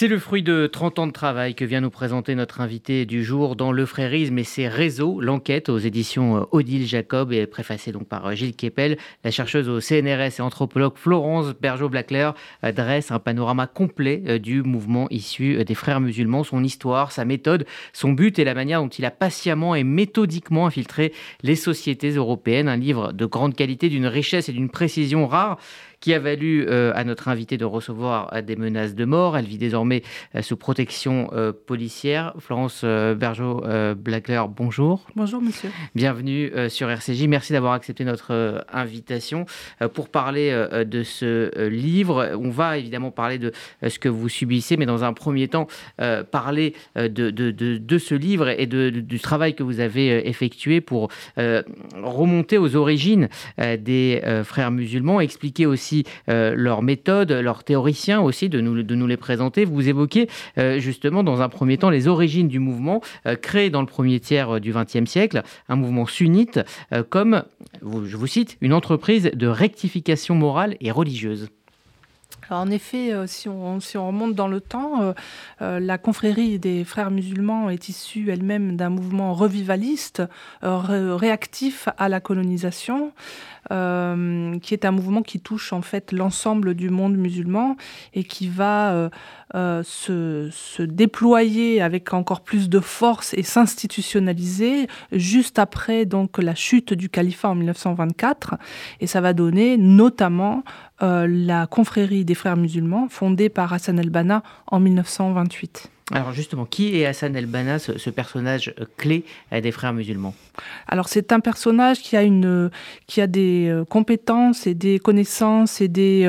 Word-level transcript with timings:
C'est 0.00 0.08
le 0.08 0.18
fruit 0.18 0.42
de 0.42 0.66
30 0.66 0.98
ans 0.98 1.06
de 1.06 1.12
travail 1.12 1.54
que 1.54 1.66
vient 1.66 1.82
nous 1.82 1.90
présenter 1.90 2.34
notre 2.34 2.62
invité 2.62 3.04
du 3.04 3.22
jour 3.22 3.54
dans 3.54 3.70
Le 3.70 3.84
Frérisme 3.84 4.38
et 4.38 4.44
ses 4.44 4.66
réseaux. 4.66 5.20
L'enquête 5.20 5.68
aux 5.68 5.76
éditions 5.76 6.38
euh, 6.38 6.44
Odile 6.52 6.86
Jacob 6.86 7.34
est 7.34 7.46
préfacée 7.46 7.92
donc 7.92 8.08
par 8.08 8.24
euh, 8.24 8.34
Gilles 8.34 8.56
Kepel. 8.56 8.96
La 9.24 9.30
chercheuse 9.30 9.68
au 9.68 9.78
CNRS 9.78 10.38
et 10.38 10.40
anthropologue 10.40 10.94
Florence 10.96 11.52
Bergeau-Blaclair 11.60 12.32
euh, 12.64 12.72
dresse 12.72 13.10
un 13.10 13.18
panorama 13.18 13.66
complet 13.66 14.38
du 14.38 14.62
mouvement 14.62 15.06
issu 15.10 15.62
des 15.66 15.74
frères 15.74 16.00
musulmans, 16.00 16.44
son 16.44 16.64
histoire, 16.64 17.12
sa 17.12 17.26
méthode, 17.26 17.66
son 17.92 18.12
but 18.12 18.38
et 18.38 18.44
la 18.44 18.54
manière 18.54 18.80
dont 18.80 18.88
il 18.88 19.04
a 19.04 19.10
patiemment 19.10 19.74
et 19.74 19.84
méthodiquement 19.84 20.64
infiltré 20.64 21.12
les 21.42 21.56
sociétés 21.56 22.12
européennes. 22.12 22.68
Un 22.68 22.78
livre 22.78 23.12
de 23.12 23.26
grande 23.26 23.54
qualité, 23.54 23.90
d'une 23.90 24.06
richesse 24.06 24.48
et 24.48 24.52
d'une 24.52 24.70
précision 24.70 25.26
rare 25.26 25.58
qui 26.00 26.14
a 26.14 26.18
valu 26.18 26.66
euh, 26.66 26.92
à 26.94 27.04
notre 27.04 27.28
invité 27.28 27.58
de 27.58 27.64
recevoir 27.64 28.32
euh, 28.32 28.40
des 28.40 28.56
menaces 28.56 28.94
de 28.94 29.04
mort. 29.04 29.36
Elle 29.36 29.44
vit 29.44 29.58
désormais 29.58 30.02
euh, 30.34 30.42
sous 30.42 30.56
protection 30.56 31.30
policière. 31.66 32.34
Florence 32.38 32.84
bergeau 32.84 33.62
blackler 33.96 34.42
bonjour. 34.48 35.06
Bonjour 35.14 35.42
monsieur. 35.42 35.70
Bienvenue 35.94 36.50
sur 36.68 36.88
RCJ. 36.90 37.26
Merci 37.26 37.52
d'avoir 37.52 37.74
accepté 37.74 38.04
notre 38.04 38.64
invitation 38.72 39.44
pour 39.92 40.08
parler 40.08 40.50
de 40.86 41.02
ce 41.02 41.68
livre. 41.68 42.32
On 42.38 42.50
va 42.50 42.78
évidemment 42.78 43.10
parler 43.10 43.38
de 43.38 43.52
ce 43.86 43.98
que 43.98 44.08
vous 44.08 44.28
subissez, 44.28 44.76
mais 44.76 44.86
dans 44.86 45.04
un 45.04 45.12
premier 45.12 45.48
temps, 45.48 45.66
parler 46.30 46.74
de, 46.96 47.08
de, 47.08 47.50
de, 47.50 47.98
ce 47.98 48.14
livre 48.14 48.48
et 48.48 48.66
du 48.66 49.20
travail 49.20 49.54
que 49.54 49.62
vous 49.62 49.80
avez 49.80 50.28
effectué 50.28 50.80
pour 50.80 51.08
remonter 51.36 52.58
aux 52.58 52.76
origines 52.76 53.28
des 53.58 54.22
frères 54.44 54.70
musulmans, 54.70 55.20
expliquer 55.20 55.66
aussi 55.66 55.89
euh, 56.28 56.54
leurs 56.56 56.82
méthodes, 56.82 57.32
leurs 57.32 57.64
théoriciens 57.64 58.20
aussi, 58.20 58.48
de 58.48 58.60
nous, 58.60 58.82
de 58.82 58.94
nous 58.94 59.06
les 59.06 59.16
présenter. 59.16 59.64
Vous 59.64 59.88
évoquez 59.88 60.28
euh, 60.58 60.78
justement 60.78 61.22
dans 61.22 61.42
un 61.42 61.48
premier 61.48 61.78
temps 61.78 61.90
les 61.90 62.08
origines 62.08 62.48
du 62.48 62.58
mouvement 62.58 63.00
euh, 63.26 63.36
créé 63.36 63.70
dans 63.70 63.80
le 63.80 63.86
premier 63.86 64.20
tiers 64.20 64.60
du 64.60 64.72
XXe 64.72 65.08
siècle, 65.08 65.42
un 65.68 65.76
mouvement 65.76 66.06
sunnite 66.06 66.60
comme, 67.08 67.44
je 67.82 68.16
vous 68.16 68.26
cite, 68.26 68.56
une 68.60 68.72
entreprise 68.72 69.30
de 69.34 69.46
rectification 69.46 70.34
morale 70.34 70.76
et 70.80 70.90
religieuse 70.90 71.48
en 72.50 72.70
effet, 72.70 73.12
euh, 73.12 73.26
si 73.26 73.48
on, 73.48 73.78
remonte 73.78 74.34
dans 74.34 74.48
le 74.48 74.60
temps, 74.60 75.02
euh, 75.02 75.12
euh, 75.62 75.80
la 75.80 75.98
confrérie 75.98 76.58
des 76.58 76.84
frères 76.84 77.10
musulmans 77.10 77.70
est 77.70 77.88
issue 77.88 78.30
elle-même 78.30 78.76
d'un 78.76 78.90
mouvement 78.90 79.34
revivaliste, 79.34 80.22
réactif 80.62 81.88
à 81.98 82.08
la 82.08 82.20
colonisation, 82.20 83.12
qui 83.68 84.74
est 84.74 84.84
un 84.84 84.90
mouvement 84.90 85.22
qui 85.22 85.40
touche 85.40 85.72
en 85.72 85.82
fait 85.82 86.12
l'ensemble 86.12 86.74
du 86.74 86.90
monde 86.90 87.16
musulman 87.16 87.76
et 88.14 88.24
qui 88.24 88.48
va 88.48 89.10
se, 89.52 90.82
déployer 90.82 91.82
avec 91.82 92.12
encore 92.12 92.40
plus 92.40 92.68
de 92.68 92.80
force 92.80 93.34
et 93.34 93.42
s'institutionnaliser 93.42 94.86
juste 95.12 95.58
après 95.58 96.04
donc 96.04 96.38
la 96.38 96.54
chute 96.54 96.94
du 96.94 97.08
califat 97.08 97.48
en 97.48 97.54
1924 97.54 98.54
et 99.00 99.06
ça 99.06 99.20
va 99.20 99.32
donner 99.32 99.76
notamment 99.76 100.62
euh, 101.02 101.26
la 101.28 101.66
confrérie 101.66 102.24
des 102.24 102.34
frères 102.34 102.56
musulmans 102.56 103.08
fondée 103.08 103.48
par 103.48 103.72
Hassan 103.72 103.98
el-Banna 103.98 104.42
en 104.66 104.80
1928. 104.80 105.90
Alors 106.12 106.32
justement, 106.32 106.64
qui 106.64 107.00
est 107.00 107.06
Hassan 107.06 107.36
el-Banna, 107.36 107.78
ce, 107.78 108.10
personnage 108.10 108.74
euh, 108.80 108.84
clé 108.96 109.24
euh, 109.52 109.60
des 109.60 109.70
frères 109.70 109.92
musulmans? 109.92 110.34
Alors 110.88 111.08
c'est 111.08 111.32
un 111.32 111.40
personnage 111.40 112.00
qui 112.00 112.16
a, 112.16 112.22
une, 112.22 112.70
qui 113.06 113.20
a 113.20 113.26
des 113.26 113.72
compétences 113.88 114.66
et 114.66 114.74
des 114.74 114.98
connaissances 114.98 115.80
et, 115.80 115.88
des, 115.88 116.28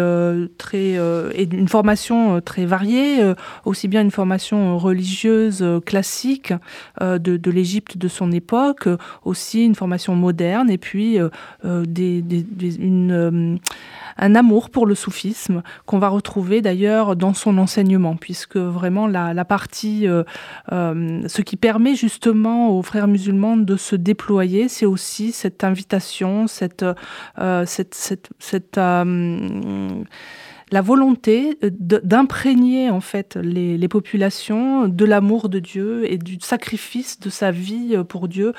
très, 0.58 0.92
et 1.34 1.44
une 1.52 1.68
formation 1.68 2.40
très 2.40 2.66
variée, 2.66 3.34
aussi 3.66 3.88
bien 3.88 4.02
une 4.02 4.12
formation 4.12 4.78
religieuse 4.78 5.66
classique 5.86 6.54
de, 7.02 7.52
l'Égypte 7.52 7.98
de 7.98 8.08
son 8.08 8.32
époque, 8.32 8.88
aussi 9.26 9.66
une 9.66 9.76
formation 9.76 10.16
moderne 10.16 10.70
et 10.70 10.78
puis 10.78 11.18
des, 11.64 12.24
une 12.80 13.60
un 14.22 14.36
amour 14.36 14.70
pour 14.70 14.86
le 14.86 14.96
soufisme 14.96 15.64
qu'on 15.86 15.98
va 15.98 16.08
retrouver 16.08 16.62
d'ailleurs 16.62 17.16
dans 17.16 17.34
son 17.34 17.58
enseignement, 17.58 18.16
puisque 18.16 18.58
vraiment 18.58 19.08
la, 19.08 19.46
partie, 19.46 20.08
euh, 20.08 20.24
euh, 20.72 21.22
ce 21.28 21.42
qui 21.42 21.58
permet 21.58 21.96
justement 21.96 22.70
aux 22.70 22.84
frères 22.84 23.08
musulmans 23.08 23.58
de 23.58 23.76
se 23.76 23.96
déployer, 23.96 24.70
c'est 24.70 24.86
aussi 24.86 25.32
cette 25.32 25.64
invitation, 25.64 26.46
cette, 26.48 26.86
euh, 27.40 27.66
cette, 27.66 28.80
la 30.74 30.82
volonté 30.82 31.58
d'imprégner 31.62 32.90
en 32.92 33.02
fait 33.02 33.36
les, 33.36 33.88
populations 33.88 34.88
de 34.88 35.04
l'amour 35.04 35.50
de 35.50 35.60
Dieu 35.60 36.10
et 36.10 36.18
du 36.18 36.38
sacrifice 36.40 37.20
de 37.20 37.30
sa 37.30 37.52
vie 37.52 37.98
pour 38.08 38.30
Dieu 38.30 38.54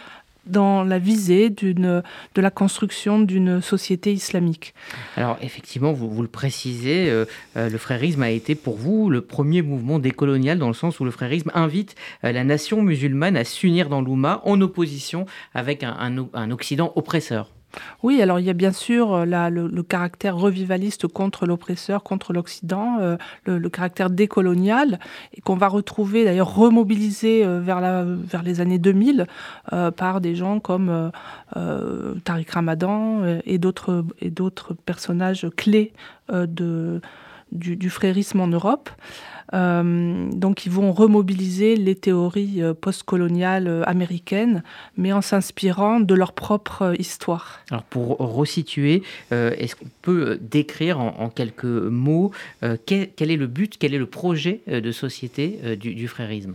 dans 0.47 0.85
la 0.85 0.99
visée 0.99 1.51
de 1.51 2.03
la 2.37 2.51
construction 2.51 3.21
d'une 3.21 3.61
société 3.61 4.13
islamique. 4.13 4.75
Alors 5.17 5.39
effectivement, 5.41 5.93
vous, 5.93 6.23
le 6.23 6.29
précisez, 6.29 7.11
euh, 7.11 7.25
euh, 7.57 7.69
le 7.69 7.79
frérisme 7.79 8.23
a 8.23 8.31
été 8.31 8.55
pour 8.55 8.77
vous 8.77 9.11
le 9.11 9.21
premier 9.21 9.63
mouvement 9.63 9.99
décolonial 9.99 10.59
dans 10.59 10.69
le 10.69 10.75
sens 10.75 11.01
où 11.01 11.05
le 11.05 11.11
frérisme 11.11 11.51
invite 11.55 11.95
euh, 12.25 12.33
la 12.33 12.45
nation 12.45 12.83
musulmane 12.83 13.37
à 13.37 13.45
s'unir 13.45 13.89
dans 13.89 14.01
l'Oumma 14.01 14.41
en 14.45 14.61
opposition 14.61 15.27
avec 15.55 15.83
un 15.83 16.51
Occident 16.51 16.93
oppresseur. 16.97 17.51
Oui, 18.03 18.21
alors 18.21 18.39
il 18.41 18.47
y 18.47 18.51
a 18.51 18.55
bien 18.55 18.73
sûr 18.73 19.15
euh, 19.15 19.25
le, 19.51 19.83
caractère 19.83 20.37
revivaliste 20.37 21.07
contre 21.07 21.47
l'oppresseur, 21.47 22.03
contre 22.03 22.33
l'Occident, 22.33 22.99
euh, 23.01 23.17
le, 23.45 23.69
caractère 23.69 24.11
décolonial, 24.11 24.99
et 25.35 25.41
qu'on 25.41 25.57
va 25.57 25.69
retrouver 25.69 26.25
d'ailleurs 26.25 26.55
remobilisé 26.55 27.45
euh, 27.45 27.61
vers, 27.61 27.81
vers 28.07 28.43
les 28.43 28.61
années 28.61 28.79
2000 28.79 29.27
par 29.97 30.21
des 30.21 30.35
gens 30.35 30.61
comme 30.61 31.11
Tariq 32.25 32.51
Ramadan 32.53 33.23
et 33.45 33.59
d'autres 33.59 34.05
personnages 34.85 35.47
clés 35.57 35.93
de, 36.31 37.01
du, 37.53 37.91
frérisme 37.91 38.41
en 38.41 38.49
Europe. 38.49 38.91
Euh, 39.55 40.31
donc 40.33 40.65
ils 40.65 40.73
vont 40.73 40.93
remobiliser 40.93 41.77
les 41.77 41.95
théories 41.95 42.63
euh, 42.63 42.73
postcoloniales 42.73 43.69
euh, 43.69 43.83
américaines, 43.87 44.63
mais 44.97 45.13
en 45.13 45.21
s'inspirant 45.21 46.01
de 46.01 46.15
leur 46.15 46.33
propre 46.33 46.95
histoire. 46.99 47.61
Alors 47.71 47.83
pour 47.83 48.17
resituer, 48.19 49.03
est-ce 49.31 49.77
qu'on 49.77 49.91
peut 50.01 50.39
décrire 50.41 51.01
en, 51.01 51.29
quelques 51.29 51.65
mots 51.65 52.31
quel, 52.87 53.09
est 53.19 53.37
le 53.37 53.47
but, 53.47 53.77
quel 53.79 53.95
est 53.95 53.99
le 53.99 54.07
projet 54.07 54.61
de 54.67 54.93
société 54.93 55.77
du, 55.77 56.09
frérisme? 56.09 56.55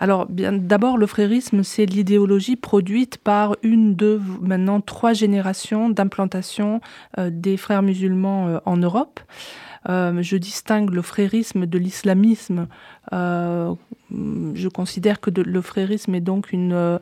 Alors, 0.00 0.26
bien, 0.26 0.52
d'abord, 0.52 0.96
le 0.96 1.06
frérisme, 1.06 1.62
c'est 1.62 1.86
l'idéologie 1.86 2.56
produite 2.56 3.18
par 3.18 3.56
une, 3.62 3.94
deux, 3.94 4.20
maintenant 4.40 4.80
trois 4.80 5.12
générations 5.12 5.90
d'implantation 5.90 6.80
des 7.18 7.56
frères 7.56 7.82
musulmans 7.82 8.60
en 8.64 8.76
Europe. 8.76 9.20
Euh, 9.88 10.22
je 10.22 10.36
distingue 10.36 10.90
le 10.90 11.02
frérisme 11.02 11.66
de 11.66 11.78
l'islamisme. 11.78 12.66
Euh, 13.12 13.74
je 14.10 14.68
considère 14.68 15.20
que 15.20 15.30
le 15.30 15.60
frérisme 15.60 16.14
est 16.14 16.20
donc 16.20 16.52
une, 16.52 16.72
euh, 16.72 16.98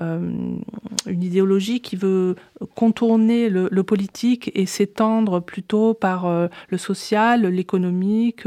une 0.00 1.22
idéologie 1.22 1.80
qui 1.80 1.96
veut 1.96 2.36
contourner 2.74 3.48
le, 3.48 3.82
politique 3.82 4.50
et 4.54 4.66
s'étendre 4.66 5.40
plutôt 5.40 5.94
par 5.94 6.48
le 6.68 6.78
social, 6.78 7.46
l'économique, 7.46 8.44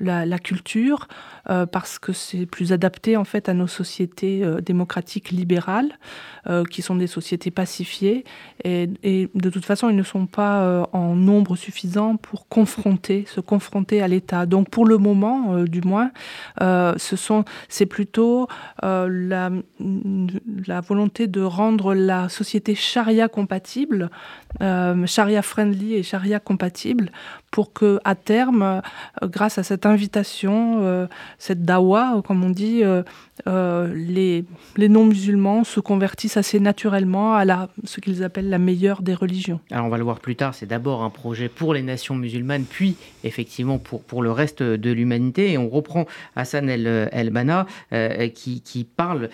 la, 0.00 0.38
culture, 0.38 1.08
parce 1.44 1.98
que 1.98 2.12
c'est 2.12 2.46
plus 2.46 2.72
adapté 2.72 3.16
en 3.16 3.24
fait 3.24 3.48
à 3.48 3.54
nos 3.54 3.66
sociétés 3.66 4.44
démocratiques 4.62 5.30
libérales, 5.30 5.98
qui 6.70 6.82
sont 6.82 6.94
des 6.96 7.06
sociétés 7.06 7.50
pacifiées. 7.50 8.24
Et, 8.64 9.28
de 9.34 9.50
toute 9.50 9.64
façon, 9.64 9.88
ils 9.88 9.96
ne 9.96 10.02
sont 10.02 10.26
pas 10.26 10.88
en 10.92 11.14
nombre 11.14 11.56
suffisant 11.56 12.16
pour 12.16 12.48
confronter, 12.48 13.24
se 13.26 13.40
confronter 13.40 14.02
à 14.02 14.08
l'État. 14.08 14.46
Donc 14.46 14.70
pour 14.70 14.86
le 14.86 14.98
moment, 14.98 15.64
du 15.64 15.80
moins, 15.80 16.10
euh, 16.60 16.94
ce 16.96 17.16
sont, 17.16 17.44
c'est 17.68 17.86
plutôt 17.86 18.48
euh, 18.84 19.08
la, 19.10 19.50
la, 20.66 20.80
volonté 20.80 21.26
de 21.26 21.40
rendre 21.40 21.94
la 21.94 22.28
société 22.28 22.74
charia 22.74 23.28
compatible, 23.28 24.10
euh, 24.60 25.06
charia 25.06 25.42
friendly 25.42 25.94
et 25.94 26.02
charia 26.02 26.40
compatible, 26.40 27.10
pour 27.50 27.72
que 27.72 27.98
à 28.04 28.14
terme, 28.14 28.82
grâce 29.22 29.58
à 29.58 29.62
cette 29.62 29.86
invitation, 29.88 31.08
cette 31.38 31.64
dawa, 31.64 32.22
comme 32.26 32.44
on 32.44 32.50
dit, 32.50 32.82
les, 33.46 34.44
les 34.76 34.88
non-musulmans 34.88 35.64
se 35.64 35.80
convertissent 35.80 36.36
assez 36.36 36.60
naturellement 36.60 37.34
à 37.34 37.44
la, 37.44 37.68
ce 37.84 38.00
qu'ils 38.00 38.22
appellent 38.22 38.50
la 38.50 38.58
meilleure 38.58 39.02
des 39.02 39.14
religions. 39.14 39.60
Alors 39.70 39.86
on 39.86 39.88
va 39.88 39.98
le 39.98 40.04
voir 40.04 40.20
plus 40.20 40.36
tard, 40.36 40.54
c'est 40.54 40.66
d'abord 40.66 41.02
un 41.02 41.10
projet 41.10 41.48
pour 41.48 41.74
les 41.74 41.82
nations 41.82 42.14
musulmanes, 42.14 42.64
puis 42.64 42.96
effectivement 43.24 43.78
pour, 43.78 44.02
pour 44.02 44.22
le 44.22 44.30
reste 44.30 44.62
de 44.62 44.90
l'humanité. 44.90 45.52
Et 45.52 45.58
on 45.58 45.68
reprend 45.68 46.06
Hassan 46.36 46.68
El, 46.68 47.08
El-Banna, 47.12 47.66
qui, 48.34 48.60
qui, 48.60 48.84
parle 48.84 49.30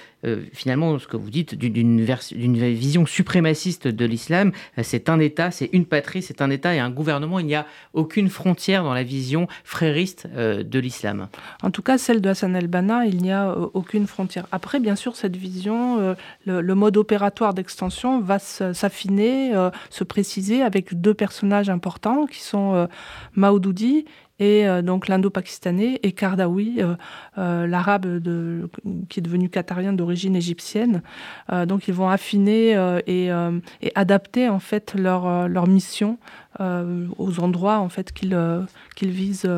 finalement, 0.52 0.98
ce 0.98 1.06
que 1.06 1.16
vous 1.16 1.30
dites, 1.30 1.54
d'une 1.54 2.04
vision 2.04 3.06
suprémaciste 3.06 3.88
de 3.88 4.04
l'islam. 4.04 4.52
C'est 4.82 5.08
un 5.08 5.18
État, 5.20 5.50
c'est 5.50 5.70
une 5.72 5.86
patrie, 5.86 6.22
c'est 6.22 6.42
un 6.42 6.50
État 6.50 6.74
et 6.74 6.78
un 6.78 6.90
gouvernement. 6.90 7.38
Il 7.38 7.46
n'y 7.46 7.54
a 7.54 7.66
aucune 7.92 8.28
frontière 8.28 8.84
dans 8.84 8.94
la 8.94 9.02
vision 9.02 9.48
frériste 9.64 10.28
de 10.44 10.78
l'islam. 10.78 11.28
En 11.62 11.70
tout 11.70 11.82
cas, 11.82 11.98
celle 11.98 12.20
de 12.20 12.28
Hassan 12.28 12.54
el-Banna, 12.56 13.06
il 13.06 13.22
n'y 13.22 13.32
a 13.32 13.56
aucune 13.74 14.06
frontière. 14.06 14.46
Après, 14.52 14.80
bien 14.80 14.96
sûr, 14.96 15.16
cette 15.16 15.36
vision, 15.36 16.16
le, 16.46 16.74
mode 16.74 16.96
opératoire 16.96 17.54
d'extension 17.54 18.20
va 18.20 18.38
s'affiner, 18.38 19.52
se 19.90 20.04
préciser 20.04 20.62
avec 20.62 21.00
deux 21.00 21.14
personnages 21.14 21.70
importants 21.70 22.26
qui 22.26 22.40
sont 22.40 22.74
euh, 22.74 22.86
Maoudoudi 23.34 24.04
et 24.40 24.66
euh, 24.66 24.82
donc 24.82 25.06
l'indo-pakistanais 25.06 26.00
et 26.02 26.12
Kardawi, 26.12 26.82
euh, 27.38 27.66
l'arabe 27.66 28.20
qui 29.08 29.20
est 29.20 29.22
devenu 29.22 29.48
qatarien 29.48 29.92
d'origine 29.92 30.34
égyptienne. 30.34 31.02
donc 31.66 31.88
ils 31.88 31.94
vont 31.94 32.08
affiner 32.08 32.72
et, 33.06 33.30
adapter 33.94 34.48
en 34.48 34.58
fait 34.58 34.94
leur, 34.94 35.66
mission 35.68 36.18
aux 36.58 37.40
endroits 37.40 37.78
en 37.78 37.88
fait 37.88 38.12
qu'ils 38.12 39.10
visent 39.10 39.48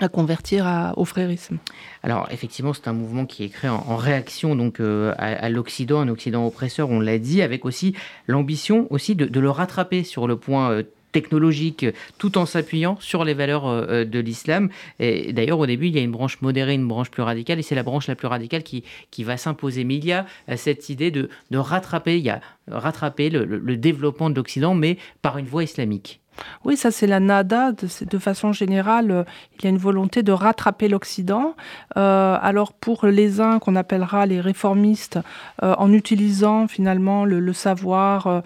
à 0.00 0.08
convertir 0.08 0.92
au 0.96 1.04
frérisme. 1.04 1.58
Alors 2.02 2.28
effectivement, 2.30 2.72
c'est 2.72 2.88
un 2.88 2.92
mouvement 2.92 3.26
qui 3.26 3.44
est 3.44 3.48
créé 3.48 3.70
en, 3.70 3.96
réaction 3.96 4.54
donc 4.54 4.80
euh, 4.80 5.14
à, 5.18 5.48
l'Occident, 5.48 6.00
un 6.00 6.08
Occident 6.08 6.46
oppresseur, 6.46 6.90
on 6.90 7.00
l'a 7.00 7.18
dit, 7.18 7.42
avec 7.42 7.64
aussi 7.64 7.94
l'ambition 8.26 8.86
aussi 8.90 9.14
de, 9.14 9.40
le 9.40 9.50
rattraper 9.50 10.04
sur 10.04 10.26
le 10.26 10.36
point 10.36 10.70
euh, 10.70 10.82
technologique 11.12 11.86
tout 12.18 12.36
en 12.36 12.44
s'appuyant 12.44 12.98
sur 13.00 13.24
les 13.24 13.32
valeurs 13.32 13.66
euh, 13.66 14.04
de 14.04 14.18
l'islam. 14.18 14.68
Et 14.98 15.32
d'ailleurs, 15.32 15.58
au 15.58 15.66
début, 15.66 15.86
il 15.86 15.96
y 15.96 15.98
a 15.98 16.02
une 16.02 16.12
branche 16.12 16.40
modérée, 16.42 16.74
une 16.74 16.88
branche 16.88 17.10
plus 17.10 17.22
radicale, 17.22 17.58
et 17.58 17.62
c'est 17.62 17.74
la 17.74 17.82
branche 17.82 18.06
la 18.06 18.14
plus 18.14 18.28
radicale 18.28 18.62
qui, 18.62 18.84
qui 19.10 19.24
va 19.24 19.36
s'imposer. 19.36 19.84
Mais 19.84 19.96
il 19.96 20.04
y 20.04 20.12
a 20.12 20.26
cette 20.56 20.90
idée 20.90 21.10
de, 21.10 21.30
de 21.50 21.58
rattraper, 21.58 22.18
il 22.18 22.24
y 22.24 22.30
a 22.30 22.40
rattraper 22.68 23.30
le 23.30 23.76
développement 23.76 24.28
de 24.28 24.34
l'Occident, 24.34 24.74
mais 24.74 24.98
par 25.22 25.38
une 25.38 25.46
voie 25.46 25.64
islamique. 25.64 26.20
Oui, 26.64 26.76
ça 26.76 26.90
c'est 26.90 27.06
la 27.06 27.20
nada. 27.20 27.72
De, 27.72 28.18
façon 28.18 28.52
générale, 28.52 29.10
euh, 29.10 29.24
il 29.58 29.64
y 29.64 29.66
a 29.66 29.70
une 29.70 29.78
volonté 29.78 30.22
de 30.22 30.32
rattraper 30.32 30.88
l'Occident. 30.88 31.54
Euh, 31.96 32.36
alors 32.40 32.72
pour 32.72 33.06
les 33.06 33.40
uns 33.40 33.58
qu'on 33.58 33.76
appellera 33.76 34.26
les 34.26 34.40
réformistes, 34.40 35.18
euh, 35.62 35.74
en 35.78 35.92
utilisant 35.92 36.66
finalement 36.68 37.24
le, 37.24 37.52
savoir 37.52 38.42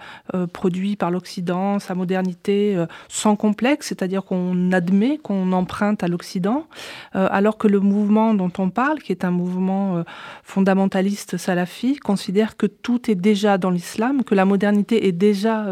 produit 0.53 0.95
par 0.95 1.11
l'Occident, 1.11 1.79
sa 1.79 1.95
modernité 1.95 2.85
sans 3.09 3.35
complexe, 3.35 3.87
c'est-à-dire 3.87 4.23
qu'on 4.23 4.71
admet 4.71 5.17
qu'on 5.17 5.51
emprunte 5.51 6.03
à 6.03 6.07
l'Occident, 6.07 6.65
alors 7.13 7.57
que 7.57 7.67
le 7.67 7.79
mouvement 7.79 8.33
dont 8.33 8.51
on 8.57 8.69
parle, 8.69 8.99
qui 8.99 9.11
est 9.11 9.25
un 9.25 9.31
mouvement 9.31 10.03
fondamentaliste 10.43 11.37
salafi, 11.37 11.97
considère 11.97 12.55
que 12.55 12.67
tout 12.67 13.11
est 13.11 13.15
déjà 13.15 13.57
dans 13.57 13.71
l'islam, 13.71 14.23
que 14.23 14.35
la 14.35 14.45
modernité 14.45 15.07
est 15.07 15.11
déjà 15.11 15.65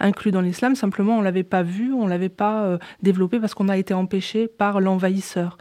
inclue 0.00 0.32
dans 0.32 0.40
l'islam. 0.40 0.74
Simplement, 0.74 1.18
on 1.18 1.22
l'avait 1.22 1.44
pas 1.44 1.59
vu, 1.62 1.92
on 1.92 2.06
l'avait 2.06 2.28
pas 2.28 2.64
euh, 2.64 2.78
développé 3.02 3.40
parce 3.40 3.54
qu'on 3.54 3.68
a 3.68 3.76
été 3.76 3.94
empêché 3.94 4.48
par 4.48 4.80
l'envahisseur. 4.80 5.58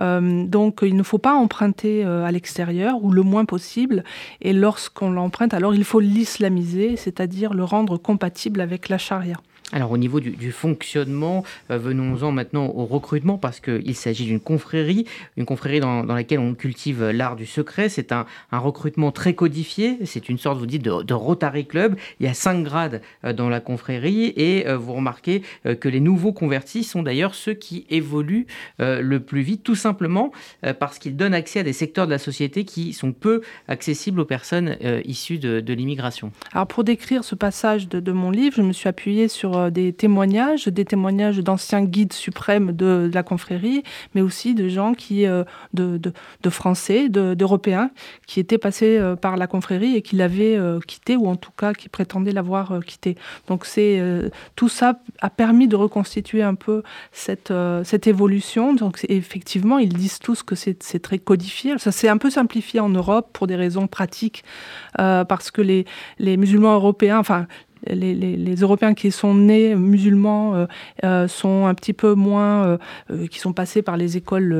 Euh, 0.00 0.44
donc 0.44 0.80
il 0.82 0.96
ne 0.96 1.02
faut 1.02 1.18
pas 1.18 1.34
emprunter 1.34 2.04
euh, 2.04 2.24
à 2.24 2.32
l'extérieur 2.32 3.02
ou 3.02 3.10
le 3.10 3.22
moins 3.22 3.44
possible. 3.44 4.04
Et 4.40 4.52
lorsqu'on 4.52 5.10
l'emprunte, 5.10 5.54
alors 5.54 5.74
il 5.74 5.84
faut 5.84 6.00
l'islamiser, 6.00 6.96
c'est-à-dire 6.96 7.54
le 7.54 7.64
rendre 7.64 7.96
compatible 7.96 8.60
avec 8.60 8.88
la 8.88 8.98
charia. 8.98 9.36
Alors 9.72 9.90
au 9.90 9.98
niveau 9.98 10.20
du, 10.20 10.52
fonctionnement, 10.52 11.42
euh, 11.72 11.78
venons-en 11.78 12.30
maintenant 12.30 12.66
au 12.66 12.86
recrutement 12.86 13.36
parce 13.36 13.58
qu'il 13.58 13.96
s'agit 13.96 14.24
d'une 14.24 14.38
confrérie, 14.38 15.06
une 15.36 15.44
confrérie 15.44 15.80
dans, 15.80 16.04
laquelle 16.04 16.38
on 16.38 16.54
cultive 16.54 17.02
l'art 17.10 17.34
du 17.34 17.46
secret. 17.46 17.88
C'est 17.88 18.12
un, 18.12 18.26
recrutement 18.52 19.10
très 19.10 19.34
codifié, 19.34 19.98
c'est 20.04 20.28
une 20.28 20.38
sorte, 20.38 20.58
vous 20.58 20.66
dites, 20.66 20.82
de, 20.82 21.14
Rotary 21.14 21.66
Club. 21.66 21.96
Il 22.20 22.26
y 22.26 22.28
a 22.28 22.34
cinq 22.34 22.62
grades 22.62 23.02
euh, 23.24 23.32
dans 23.32 23.48
la 23.48 23.58
confrérie 23.58 24.32
et 24.36 24.68
euh, 24.68 24.76
vous 24.76 24.92
remarquez 24.92 25.42
que 25.80 25.88
les 25.88 26.00
nouveaux 26.00 26.32
convertis 26.32 26.84
sont 26.84 27.02
d'ailleurs 27.02 27.34
ceux 27.34 27.54
qui 27.54 27.86
évoluent 27.90 28.46
le 28.78 29.18
plus 29.18 29.42
vite, 29.42 29.62
tout 29.62 29.74
simplement 29.74 30.30
parce 30.78 30.98
qu'ils 30.98 31.16
donnent 31.16 31.34
accès 31.34 31.60
à 31.60 31.62
des 31.62 31.72
secteurs 31.72 32.06
de 32.06 32.12
la 32.12 32.18
société 32.18 32.64
qui 32.64 32.92
sont 32.92 33.12
peu 33.12 33.40
accessibles 33.68 34.20
aux 34.20 34.24
personnes 34.24 34.76
issues 35.04 35.38
de, 35.38 35.72
l'immigration. 35.72 36.30
Alors 36.52 36.66
pour 36.66 36.84
décrire 36.84 37.24
ce 37.24 37.34
passage 37.34 37.88
de, 37.88 38.12
mon 38.12 38.30
livre, 38.30 38.56
je 38.56 38.62
me 38.62 38.72
suis 38.72 38.88
sur 39.28 39.55
euh, 39.56 39.70
des 39.70 39.92
témoignages, 39.92 40.68
des 40.68 40.84
témoignages 40.84 41.38
d'anciens 41.38 41.82
guides 41.82 42.12
suprêmes 42.12 42.72
de, 42.72 43.10
la 43.12 43.22
confrérie, 43.22 43.82
mais 44.14 44.20
aussi 44.20 44.54
de 44.54 44.68
gens 44.68 44.94
qui, 44.94 45.26
euh, 45.26 45.44
de, 45.74 46.12
Français, 46.50 47.08
d'Européens, 47.08 47.90
qui 48.26 48.40
étaient 48.40 48.58
passés 48.58 48.98
euh, 48.98 49.16
par 49.16 49.36
la 49.36 49.46
confrérie 49.46 49.96
et 49.96 50.02
qui 50.02 50.16
l'avaient 50.16 50.58
quitté, 50.86 51.16
ou 51.16 51.26
en 51.28 51.36
tout 51.36 51.50
cas 51.50 51.72
qui 51.72 51.88
prétendaient 51.88 52.32
l'avoir 52.32 52.80
quitté. 52.84 53.16
Donc 53.48 53.66
c'est 53.66 54.00
tout 54.54 54.68
ça 54.68 55.00
a 55.20 55.30
permis 55.30 55.68
de 55.68 55.76
reconstituer 55.76 56.42
un 56.42 56.54
peu 56.54 56.82
cette, 57.12 57.52
cette 57.84 58.06
évolution. 58.06 58.74
Donc 58.74 59.04
effectivement, 59.08 59.78
ils 59.78 59.92
disent 59.92 60.18
tous 60.18 60.42
que 60.42 60.54
c'est 60.54 61.02
très 61.02 61.18
codifié. 61.18 61.78
Ça 61.78 61.92
s'est 61.92 62.08
un 62.08 62.18
peu 62.18 62.30
simplifié 62.30 62.80
en 62.80 62.88
Europe 62.88 63.30
pour 63.32 63.46
des 63.46 63.56
raisons 63.56 63.86
pratiques, 63.86 64.44
parce 64.94 65.50
que 65.50 65.62
les, 65.62 65.84
les 66.18 66.36
musulmans 66.36 66.74
européens, 66.74 67.18
enfin 67.18 67.46
les, 67.90 68.54
Européens 68.56 68.94
qui 68.94 69.10
sont 69.10 69.34
nés 69.34 69.74
musulmans 69.74 70.54
euh, 70.54 70.66
euh, 71.04 71.28
sont 71.28 71.66
un 71.66 71.74
petit 71.74 71.92
peu 71.92 72.14
moins, 72.14 72.78
euh, 73.10 73.26
qui 73.28 73.38
sont 73.38 73.52
passés 73.52 73.82
par 73.82 73.96
les 73.96 74.16
écoles 74.16 74.54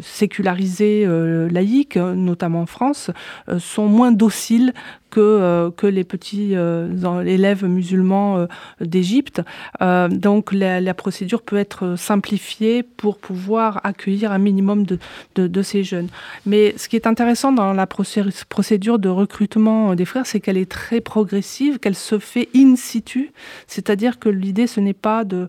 sécularisées 0.00 1.06
laïques, 1.50 1.96
notamment 1.96 2.62
en 2.62 2.66
France, 2.66 3.10
sont 3.58 3.86
moins 3.86 4.12
dociles 4.12 4.72
que, 5.12 5.20
euh, 5.20 5.70
que 5.70 5.86
les 5.86 6.04
petits 6.04 6.56
euh, 6.56 7.22
élèves 7.24 7.64
musulmans 7.66 8.38
euh, 8.38 8.46
d'Égypte. 8.80 9.42
donc 9.80 10.52
la, 10.52 10.94
procédure 10.94 11.42
peut 11.42 11.56
être 11.56 11.96
simplifiée 11.96 12.82
pour 12.82 13.18
pouvoir 13.18 13.80
accueillir 13.84 14.32
un 14.32 14.38
minimum 14.38 14.84
de, 14.86 15.62
ces 15.62 15.84
jeunes. 15.84 16.08
Mais 16.46 16.74
ce 16.76 16.88
qui 16.88 16.96
est 16.96 17.06
intéressant 17.06 17.52
dans 17.52 17.72
la 17.72 17.86
procédure 17.86 18.98
de 18.98 19.08
recrutement 19.08 19.94
des 19.94 20.04
frères, 20.04 20.26
c'est 20.26 20.40
qu'elle 20.40 20.56
est 20.56 20.70
très 20.70 21.00
progressive, 21.00 21.78
qu'elle 21.78 21.94
se 21.94 22.18
fait 22.18 22.48
in 22.56 22.76
situ, 22.76 23.32
c'est-à-dire 23.66 24.18
que 24.18 24.28
l'idée, 24.28 24.66
ce 24.66 24.80
n'est 24.80 24.94
pas 24.94 25.24
de 25.24 25.48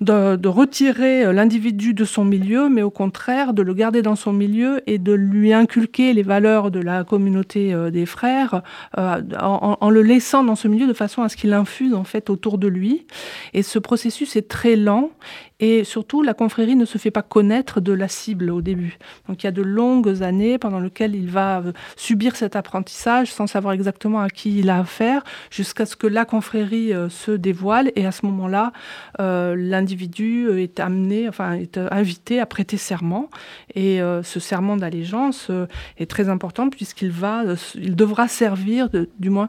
de, 0.00 0.48
retirer 0.48 1.24
euh, 1.24 1.32
l'individu 1.32 1.94
de 1.94 2.04
son 2.04 2.24
milieu, 2.24 2.68
mais 2.68 2.82
au 2.82 2.90
contraire 2.90 3.54
de 3.54 3.62
le 3.62 3.74
garder 3.74 4.02
dans 4.02 4.16
son 4.16 4.32
milieu 4.32 4.80
et 4.86 4.98
de 4.98 5.12
lui 5.12 5.52
inculquer 5.52 6.12
les 6.12 6.22
valeurs 6.22 6.70
de 6.70 6.80
la 6.80 7.04
communauté 7.04 7.72
euh, 7.72 7.90
des 7.90 8.06
frères 8.06 8.62
euh, 8.98 9.22
en, 9.40 9.90
le 9.90 10.02
laissant 10.02 10.44
dans 10.44 10.56
ce 10.56 10.68
milieu 10.68 10.86
de 10.86 10.92
façon 10.92 11.22
à 11.22 11.28
ce 11.28 11.36
qu'il 11.36 11.52
infuse 11.52 11.94
en 11.94 12.04
fait 12.04 12.30
autour 12.30 12.58
de 12.58 12.68
lui. 12.68 13.06
Et 13.52 13.62
ce 13.62 13.78
processus 13.78 14.36
est 14.36 14.48
très 14.48 14.76
lent 14.76 15.10
et 15.60 15.84
surtout, 15.84 16.22
la 16.22 16.34
confrérie 16.34 16.74
ne 16.74 16.84
se 16.84 16.98
fait 16.98 17.12
pas 17.12 17.22
connaître 17.22 17.80
de 17.80 17.92
la 17.92 18.08
cible 18.08 18.50
au 18.50 18.60
début. 18.60 18.98
Donc 19.28 19.42
il 19.42 19.46
y 19.46 19.48
a 19.48 19.52
de 19.52 19.62
longues 19.62 20.22
années 20.22 20.58
pendant 20.58 20.80
lesquelles 20.80 21.14
il 21.14 21.30
va 21.30 21.62
subir 21.96 22.34
cet 22.34 22.56
apprentissage 22.56 23.32
sans 23.32 23.46
savoir 23.46 23.72
exactement 23.72 24.20
à 24.20 24.28
qui 24.28 24.58
il 24.58 24.68
a 24.68 24.80
affaire, 24.80 25.22
jusqu'à 25.50 25.86
ce 25.86 25.94
que 25.94 26.08
la 26.08 26.24
confrérie 26.24 26.92
se 27.08 27.30
dévoile. 27.30 27.92
Et 27.94 28.04
à 28.04 28.10
ce 28.10 28.26
moment-là, 28.26 28.72
euh, 29.20 29.54
l'individu 29.84 30.48
est 30.58 30.80
amené, 30.80 31.28
enfin, 31.28 31.52
est 31.52 31.76
invité 31.78 32.40
à 32.40 32.46
prêter 32.46 32.76
serment. 32.76 33.28
Et 33.74 34.00
ce 34.22 34.40
serment 34.40 34.76
d'allégeance 34.76 35.50
est 35.98 36.10
très 36.10 36.28
important 36.28 36.70
puisqu'il 36.70 37.10
va, 37.10 37.42
il 37.74 37.96
devra 37.96 38.28
servir, 38.28 38.88
du 39.18 39.30
moins, 39.30 39.48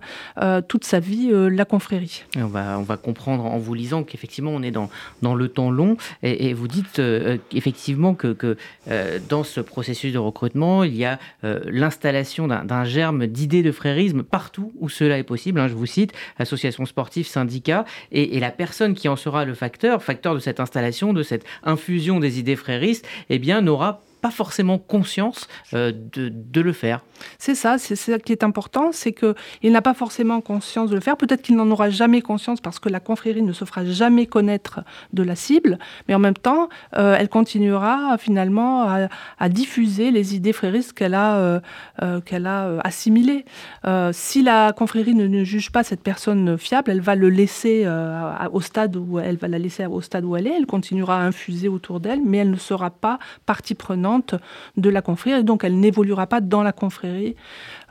toute 0.67 0.83
sa 0.83 0.99
vie 0.99 1.31
la 1.31 1.65
confrérie. 1.65 2.23
on 2.35 2.47
va, 2.47 2.77
on 2.79 2.83
va 2.83 2.97
comprendre 2.97 3.45
en 3.45 3.57
vous 3.57 3.73
lisant 3.73 4.03
qu'effectivement, 4.03 4.51
on 4.51 4.61
est 4.61 4.71
dans, 4.71 4.89
dans 5.21 5.35
le 5.35 5.47
temps 5.47 5.71
long. 5.71 5.97
Et, 6.23 6.53
vous 6.53 6.67
dites 6.67 6.99
euh, 6.99 7.37
effectivement 7.51 8.13
que, 8.13 8.57
euh, 8.89 9.19
dans 9.29 9.43
ce 9.43 9.61
processus 9.61 10.13
de 10.13 10.17
recrutement, 10.17 10.83
il 10.83 10.95
y 10.95 11.05
a 11.05 11.19
euh, 11.43 11.61
l'installation 11.65 12.47
d'un 12.47 12.83
germe 12.83 13.27
d'idées 13.27 13.63
de 13.63 13.71
frérisme 13.71 14.23
partout 14.23 14.71
où 14.79 14.89
cela 14.89 15.17
est 15.17 15.23
possible. 15.23 15.59
Hein, 15.59 15.67
je 15.67 15.73
vous 15.73 15.85
cite, 15.85 16.13
associations 16.37 16.85
sportives, 16.85 17.27
syndicats, 17.27 17.85
et, 18.11 18.39
la 18.39 18.51
personne 18.51 18.93
qui 18.93 19.07
en 19.07 19.15
sera 19.15 19.45
le 19.45 19.53
facteur 19.53 20.03
de 20.33 20.39
cette 20.39 20.59
installation, 20.59 21.13
de 21.13 21.23
cette 21.23 21.45
infusion 21.63 22.19
des 22.19 22.39
idées 22.39 22.55
fréristes, 22.55 23.07
eh 23.29 23.39
bien, 23.39 23.61
n'aura 23.61 24.01
pas 24.25 24.31
forcément 24.31 24.79
conscience 24.79 25.47
de, 25.71 25.91
de, 26.29 26.61
le 26.61 26.73
faire. 26.73 27.01
C'est 27.37 27.53
ça, 27.53 27.77
c'est 27.77 27.95
ça 27.95 28.17
qui 28.17 28.31
est 28.31 28.43
important, 28.43 28.91
c'est 28.91 29.13
qu'il 29.13 29.71
n'a 29.71 29.83
pas 29.83 29.93
forcément 29.93 30.41
conscience 30.41 30.89
de 30.89 30.95
le 30.95 31.01
faire. 31.01 31.15
Peut-être 31.15 31.43
qu'il 31.43 31.55
n'en 31.55 31.69
aura 31.69 31.91
jamais 31.91 32.21
conscience 32.21 32.59
parce 32.59 32.79
que 32.79 32.89
la 32.89 32.99
confrérie 32.99 33.43
ne 33.43 33.53
se 33.53 33.65
fera 33.65 33.85
jamais 33.85 34.25
connaître 34.25 34.81
de 35.13 35.21
la 35.21 35.35
cible, 35.35 35.77
mais 36.07 36.15
en 36.15 36.19
même 36.19 36.33
temps, 36.35 36.69
euh, 36.97 37.15
elle 37.19 37.29
continuera 37.29 38.17
finalement 38.17 38.87
à, 39.39 39.49
diffuser 39.49 40.09
les 40.09 40.35
idées 40.35 40.53
fréristes 40.53 40.93
qu'elle 40.93 41.13
a, 41.13 41.37
euh, 41.37 41.59
euh, 42.01 42.19
qu'elle 42.19 42.47
a 42.47 42.79
assimilées. 42.83 43.45
si 44.11 44.41
la 44.41 44.73
confrérie 44.73 45.13
ne, 45.13 45.43
juge 45.43 45.71
pas 45.71 45.83
cette 45.83 46.01
personne 46.01 46.57
fiable, 46.57 46.89
elle 46.91 47.01
va 47.01 47.15
le 47.15 47.29
laisser 47.29 47.87
au 48.51 48.61
stade 48.61 48.95
où 48.95 49.19
elle 49.19 49.37
va 49.37 49.47
la 49.47 49.59
laisser 49.59 49.85
au 49.85 50.01
stade 50.01 50.25
où 50.25 50.35
elle 50.35 50.47
est. 50.47 50.55
Elle 50.57 50.65
continuera 50.65 51.21
à 51.21 51.23
infuser 51.23 51.67
autour 51.67 51.99
d'elle, 51.99 52.21
mais 52.25 52.37
elle 52.37 52.51
ne 52.51 52.57
sera 52.57 52.89
pas 52.89 53.19
partie 53.45 53.75
prenante 53.75 54.14
de 54.19 54.89
la 54.89 55.01
confrérie, 55.01 55.39
et 55.39 55.43
donc 55.43 55.63
elle 55.63 55.79
n'évoluera 55.79 56.27
pas 56.27 56.41
dans 56.41 56.63
la 56.63 56.71
confrérie 56.71 57.35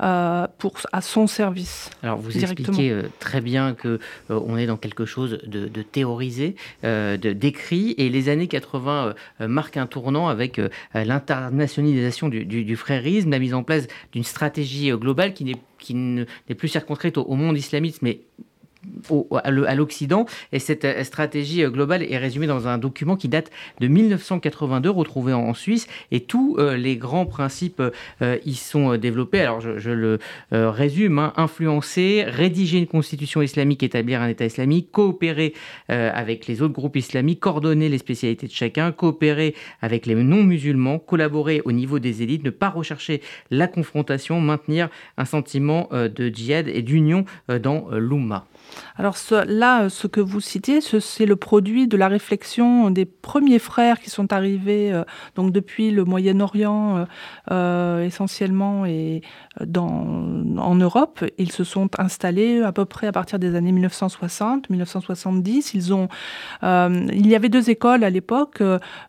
euh, 0.00 0.47
pour, 0.59 0.75
à 0.93 1.00
son 1.00 1.26
service. 1.26 1.90
Alors 2.02 2.19
vous 2.19 2.37
expliquez 2.37 2.90
euh, 2.90 3.02
très 3.21 3.40
bien 3.40 3.75
que 3.75 4.00
euh, 4.31 4.40
on 4.47 4.57
est 4.57 4.66
dans 4.66 4.76
quelque 4.76 5.04
chose 5.04 5.38
de, 5.47 5.83
théorisé, 5.83 6.57
de 6.83 7.33
décrit, 7.33 7.95
et 7.99 8.09
les 8.09 8.28
années 8.28 8.49
80 8.49 9.14
marquent 9.40 9.76
un 9.76 9.87
tournant 9.87 10.28
avec 10.28 10.61
l'internationalisation 10.95 12.28
du, 12.28 12.45
du, 12.45 12.76
frérisme, 12.76 13.31
la 13.31 13.38
mise 13.38 13.54
en 13.54 13.62
place 13.62 13.87
d'une 14.12 14.25
stratégie 14.25 14.90
globale 14.90 15.35
qui 15.35 15.45
n'est 15.45 15.57
qui 15.78 15.95
n'est 15.95 16.54
plus 16.57 16.69
circonscrite 16.69 17.19
au 17.19 17.35
monde 17.35 17.59
islamiste, 17.59 18.00
mais 18.00 18.21
à 19.43 19.75
l'Occident. 19.75 20.26
Et 20.53 20.59
cette 20.59 20.85
euh, 20.85 21.05
stratégie 21.05 21.62
euh, 21.62 21.71
globale 21.71 22.03
est 22.03 22.19
résumée 22.19 22.47
dans 22.47 22.69
un 22.69 22.79
document 22.79 23.17
qui 23.17 23.29
date 23.29 23.50
de 23.81 23.88
1982, 23.88 24.91
retrouvé 24.91 25.33
en 25.33 25.55
Suisse. 25.55 25.87
Et 26.11 26.21
tous 26.21 26.57
euh, 26.59 26.76
les 26.76 26.97
grands 26.97 27.26
principes 27.26 27.83
y 28.45 28.55
sont 28.55 28.97
développés. 28.97 29.41
Alors 29.41 29.61
je, 29.61 29.91
le 29.91 30.19
résume, 30.50 31.19
hein. 31.19 31.33
influencer, 31.37 32.25
rédiger 32.26 32.79
une 32.79 32.87
constitution 32.87 33.43
islamique, 33.43 33.83
établir 33.83 34.21
un 34.21 34.29
État 34.29 34.45
islamique, 34.45 34.91
coopérer 34.91 35.55
avec 35.88 36.47
les 36.47 36.62
autres 36.62 36.75
groupes 36.75 36.97
islamiques, 36.97 37.41
coordonner 37.41 37.88
les 37.88 37.99
spécialités 37.99 38.47
de 38.47 38.53
chacun, 38.53 38.93
coopérer 38.93 39.55
avec 39.83 40.07
les 40.07 40.14
non-musulmans, 40.14 40.99
collaborer 40.99 41.62
au 41.64 41.73
niveau 41.73 41.99
des 41.99 42.23
élites, 42.23 42.45
ne 42.45 42.50
pas 42.50 42.71
rechercher 42.71 43.21
la 43.50 43.67
confrontation, 43.67 44.41
maintenir 44.41 44.88
un 45.17 45.25
sentiment 45.25 45.88
de 45.93 46.29
djihad 46.29 46.69
et 46.69 46.83
d'union 46.83 47.25
dans 47.49 47.88
l'Oumma. 47.91 48.47
Alors 48.97 49.16
là, 49.47 49.88
ce 49.88 50.06
que 50.06 50.21
vous 50.21 50.40
citez, 50.40 50.80
c'est 50.80 51.26
le 51.26 51.37
produit 51.37 51.88
de 51.88 51.97
la 51.97 52.09
réflexion 52.09 52.90
des 52.90 53.04
premiers 53.04 53.59
frères 53.59 54.00
qui 54.00 54.11
sont 54.11 54.33
arrivés 54.33 54.92
euh, 54.92 55.04
donc 55.35 55.52
depuis 55.52 55.90
le 55.90 56.04
Moyen-Orient 56.04 56.99
euh, 56.99 57.04
euh, 57.50 58.04
essentiellement 58.04 58.87
et 58.87 59.23
en 59.76 60.75
Europe. 60.75 61.25
Ils 61.38 61.52
se 61.52 61.64
sont 61.64 61.88
installés 61.99 62.62
à 62.62 62.73
peu 62.73 62.85
près 62.85 63.06
à 63.06 63.12
partir 63.12 63.38
des 63.38 63.54
années 63.54 63.73
1960, 63.73 64.71
1970. 64.71 65.75
Ils 65.75 65.94
ont, 65.94 66.09
il 66.62 67.26
y 67.26 67.35
avait 67.37 67.49
deux 67.49 67.71
écoles 67.71 68.02
à 68.02 68.11
l'époque, 68.11 68.62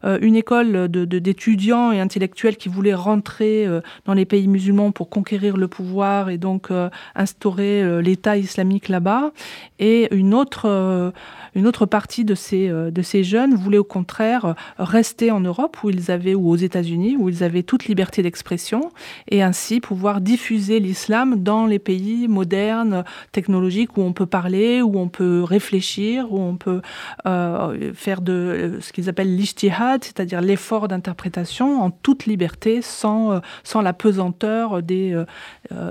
une 0.03 0.35
école 0.35 0.88
d'étudiants 0.88 1.91
et 1.91 2.00
intellectuels 2.00 2.57
qui 2.57 2.69
voulaient 2.69 2.93
rentrer 2.93 3.67
dans 4.05 4.13
les 4.13 4.25
pays 4.25 4.47
musulmans 4.47 4.91
pour 4.91 5.09
conquérir 5.09 5.57
le 5.57 5.67
pouvoir 5.67 6.29
et 6.29 6.38
donc 6.38 6.69
instaurer 7.15 8.01
l'État 8.01 8.38
islamique 8.38 8.88
là-bas 8.88 9.31
et 9.80 10.14
une 10.16 10.34
autre, 10.34 10.66
euh, 10.66 11.12
une 11.54 11.68
autre 11.68 11.86
partie 11.86 12.24
de 12.24 12.34
ces, 12.34 12.70
euh, 12.70 12.92
de 12.92 13.02
ces 13.02 13.24
jeunes 13.24 13.56
voulaient 13.56 13.78
au 13.78 13.84
contraire 13.84 14.56
rester 14.78 15.32
en 15.32 15.42
Europe 15.42 15.78
où 15.84 15.90
ils 15.90 16.12
avaient, 16.12 16.36
ou 16.36 16.50
aux 16.50 16.56
États-Unis, 16.56 17.18
où 17.20 17.28
ils 17.28 17.44
avaient 17.44 17.64
toute 17.64 17.86
liberté 17.86 18.22
d'expression 18.22 18.92
et 19.30 19.44
ainsi 19.44 19.82
pouvoir 19.82 20.22
diffuser 20.22 20.80
l'islam 20.80 21.44
dans 21.44 21.66
les 21.66 21.80
pays 21.80 22.28
modernes, 22.28 23.04
technologiques, 23.32 23.98
où 23.98 24.02
on 24.02 24.14
peut 24.14 24.25
parler, 24.25 24.82
où 24.82 24.98
on 24.98 25.10
peut 25.10 25.44
réfléchir, 25.44 26.32
où 26.32 26.40
on 26.40 26.56
peut 26.56 26.82
euh, 27.25 27.94
faire 27.94 28.22
de 28.22 28.78
ce 28.80 28.94
qu'ils 28.94 29.10
appellent 29.10 29.36
l'ishtihad, 29.36 30.04
c'est-à-dire 30.04 30.42
l'effort 30.42 30.88
d'interprétation 30.88 31.82
en 31.82 31.92
toute 31.92 32.25
liberté, 32.25 32.82
sans, 32.82 33.42
sans 33.64 33.82
la 33.82 33.94
pesanteur 33.94 34.82
des, 34.82 35.22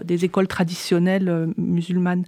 des 0.04 0.24
écoles 0.24 0.48
traditionnelles 0.48 1.48
musulmanes. 1.56 2.24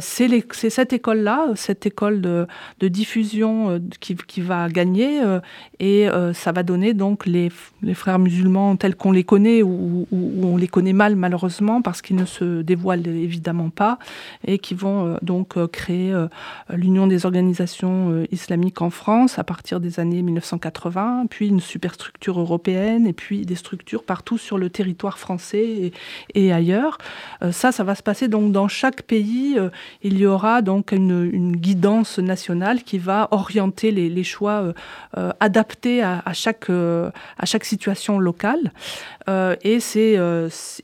C'est 0.00 0.28
c'est 0.52 0.70
cette 0.70 0.92
école-là, 0.92 1.48
cette 1.54 1.86
école 1.86 2.20
de, 2.20 2.46
diffusion 2.80 3.70
euh, 3.70 3.78
qui, 4.00 4.40
va 4.40 4.68
gagner 4.68 5.22
euh, 5.22 5.40
et 5.78 6.08
euh, 6.08 6.32
ça 6.32 6.52
va 6.52 6.62
donner 6.62 6.94
donc 6.94 7.26
les, 7.26 7.50
frères 7.94 8.18
musulmans 8.18 8.76
tels 8.76 8.96
qu'on 8.96 9.12
les 9.12 9.24
connaît 9.24 9.62
ou, 9.62 10.06
on 10.12 10.56
les 10.56 10.68
connaît 10.68 10.92
mal 10.92 11.16
malheureusement 11.16 11.82
parce 11.82 12.02
qu'ils 12.02 12.16
ne 12.16 12.24
se 12.24 12.62
dévoilent 12.62 13.06
évidemment 13.06 13.70
pas 13.70 13.98
et 14.46 14.58
qui 14.58 14.74
vont 14.74 15.16
donc 15.22 15.54
créer 15.70 16.14
l'Union 16.70 17.06
des 17.06 17.26
organisations 17.26 18.24
islamiques 18.30 18.82
en 18.82 18.90
France 18.90 19.38
à 19.38 19.44
partir 19.44 19.80
des 19.80 20.00
années 20.00 20.22
1980, 20.22 21.26
puis 21.28 21.48
une 21.48 21.60
superstructure 21.60 22.38
européenne 22.38 23.06
et 23.06 23.12
puis 23.12 23.44
des 23.44 23.54
structures 23.54 24.04
partout 24.04 24.38
sur 24.38 24.58
le 24.58 24.70
territoire 24.70 25.18
français 25.18 25.92
et, 26.34 26.52
ailleurs. 26.52 26.98
ça, 27.50 27.72
ça 27.72 27.84
va 27.84 27.94
se 27.94 28.02
passer 28.02 28.28
donc 28.28 28.52
dans 28.52 28.68
chaque 28.68 29.02
pays. 29.02 29.58
Aura 30.26 30.62
donc 30.62 30.92
une, 30.92 31.56
guidance 31.56 32.18
nationale 32.18 32.82
qui 32.82 32.98
va 32.98 33.28
orienter 33.30 33.90
les, 33.90 34.24
choix 34.24 34.62
euh, 34.62 34.72
euh, 35.16 35.32
adaptés 35.40 36.02
à, 36.02 36.22
chaque, 36.32 36.70
euh, 36.70 37.10
à 37.38 37.46
chaque 37.46 37.64
situation 37.64 38.18
locale. 38.18 38.72
et 39.62 39.80
c'est, 39.80 40.18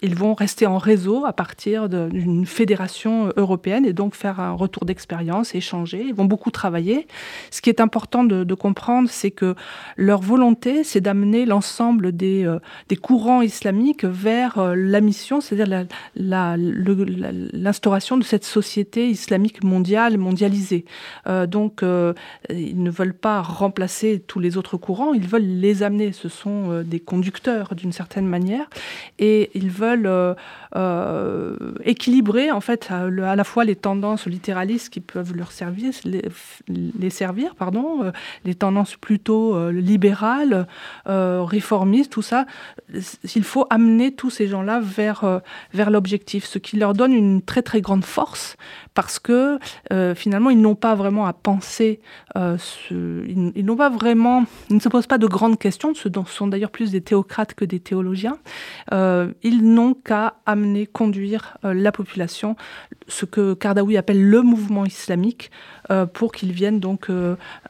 ils 0.02 0.14
vont 0.14 0.34
rester 0.34 0.66
en 0.66 0.78
réseau 0.78 1.24
à 1.24 1.32
partir 1.32 1.88
d'une 1.88 2.46
fédération 2.46 3.32
européenne 3.36 3.84
et 3.84 3.92
donc 3.92 4.14
faire 4.14 4.40
un 4.40 4.52
retour 4.52 4.84
d'expérience, 4.84 5.54
échanger. 5.54 6.04
Ils 6.06 6.14
vont 6.14 6.24
beaucoup 6.24 6.50
travailler. 6.50 7.06
Ce 7.50 7.60
qui 7.60 7.70
est 7.70 7.80
important 7.80 8.24
de, 8.24 8.54
comprendre, 8.54 9.08
c'est 9.10 9.32
que 9.32 9.54
leur 9.96 10.20
volonté, 10.20 10.84
c'est 10.84 11.00
d'amener 11.00 11.46
l'ensemble 11.46 12.12
des, 12.12 12.46
des 12.88 12.96
courants 12.96 13.42
islamiques 13.42 14.04
vers 14.04 14.74
la 14.74 15.00
mission, 15.00 15.40
c'est-à-dire 15.40 15.86
l'instauration 16.14 18.16
de 18.16 18.24
cette 18.24 18.44
société 18.44 19.08
islamique 19.08 19.27
mondiale, 19.62 20.18
mondialisée. 20.18 20.84
Euh, 21.26 21.46
donc, 21.46 21.82
euh, 21.82 22.12
ils 22.50 22.82
ne 22.82 22.90
veulent 22.90 23.14
pas 23.14 23.42
remplacer 23.42 24.22
tous 24.26 24.40
les 24.40 24.56
autres 24.56 24.76
courants, 24.76 25.14
ils 25.14 25.26
veulent 25.26 25.42
les 25.42 25.82
amener. 25.82 26.12
Ce 26.12 26.28
sont 26.28 26.70
euh, 26.70 26.82
des 26.82 27.00
conducteurs 27.00 27.74
d'une 27.74 27.92
certaine 27.92 28.26
manière, 28.26 28.66
et 29.18 29.50
ils 29.54 29.70
veulent 29.70 30.08
équilibrer 31.84 32.50
en 32.50 32.60
fait 32.60 32.88
à, 32.90 33.08
la 33.08 33.44
fois 33.44 33.64
les 33.64 33.76
tendances 33.76 34.26
littéralistes 34.26 34.90
qui 34.90 35.00
peuvent 35.00 35.34
leur 35.34 35.52
servir, 35.52 35.92
les, 36.68 37.10
servir, 37.10 37.54
pardon, 37.54 38.12
les 38.44 38.54
tendances 38.54 38.96
plutôt 38.96 39.70
libérales, 39.70 40.66
réformistes, 41.06 42.12
tout 42.12 42.22
ça. 42.22 42.46
Il 43.34 43.44
faut 43.44 43.66
amener 43.70 44.12
tous 44.12 44.30
ces 44.30 44.46
gens-là 44.46 44.80
vers 44.80 45.40
vers 45.72 45.90
l'objectif, 45.90 46.44
ce 46.44 46.58
qui 46.58 46.76
leur 46.76 46.94
donne 46.94 47.12
une 47.12 47.42
très 47.42 47.62
très 47.62 47.80
grande 47.80 48.04
force 48.04 48.56
parce 48.98 49.20
que 49.20 49.60
euh, 49.92 50.16
finalement, 50.16 50.50
ils 50.50 50.60
n'ont 50.60 50.74
pas 50.74 50.96
vraiment 50.96 51.26
à 51.26 51.32
penser, 51.32 52.00
euh, 52.34 52.56
ils, 52.90 53.64
n'ont 53.64 53.76
pas 53.76 53.90
vraiment, 53.90 54.44
ils 54.70 54.74
ne 54.74 54.80
se 54.80 54.88
posent 54.88 55.06
pas 55.06 55.18
de 55.18 55.28
grandes 55.28 55.56
questions, 55.56 55.94
ce 55.94 56.08
sont 56.26 56.48
d'ailleurs 56.48 56.72
plus 56.72 56.90
des 56.90 57.00
théocrates 57.00 57.54
que 57.54 57.64
des 57.64 57.78
théologiens. 57.78 58.38
Euh, 58.92 59.28
ils 59.44 59.62
n'ont 59.62 59.94
qu'à 59.94 60.34
amener, 60.46 60.88
conduire 60.88 61.58
la 61.62 61.92
population, 61.92 62.56
ce 63.06 63.24
que 63.24 63.54
Kardawi 63.54 63.96
appelle 63.96 64.28
le 64.28 64.42
mouvement 64.42 64.84
islamique, 64.84 65.52
pour 66.12 66.32
qu'ils 66.32 66.50
viennent 66.50 66.80
donc 66.80 67.06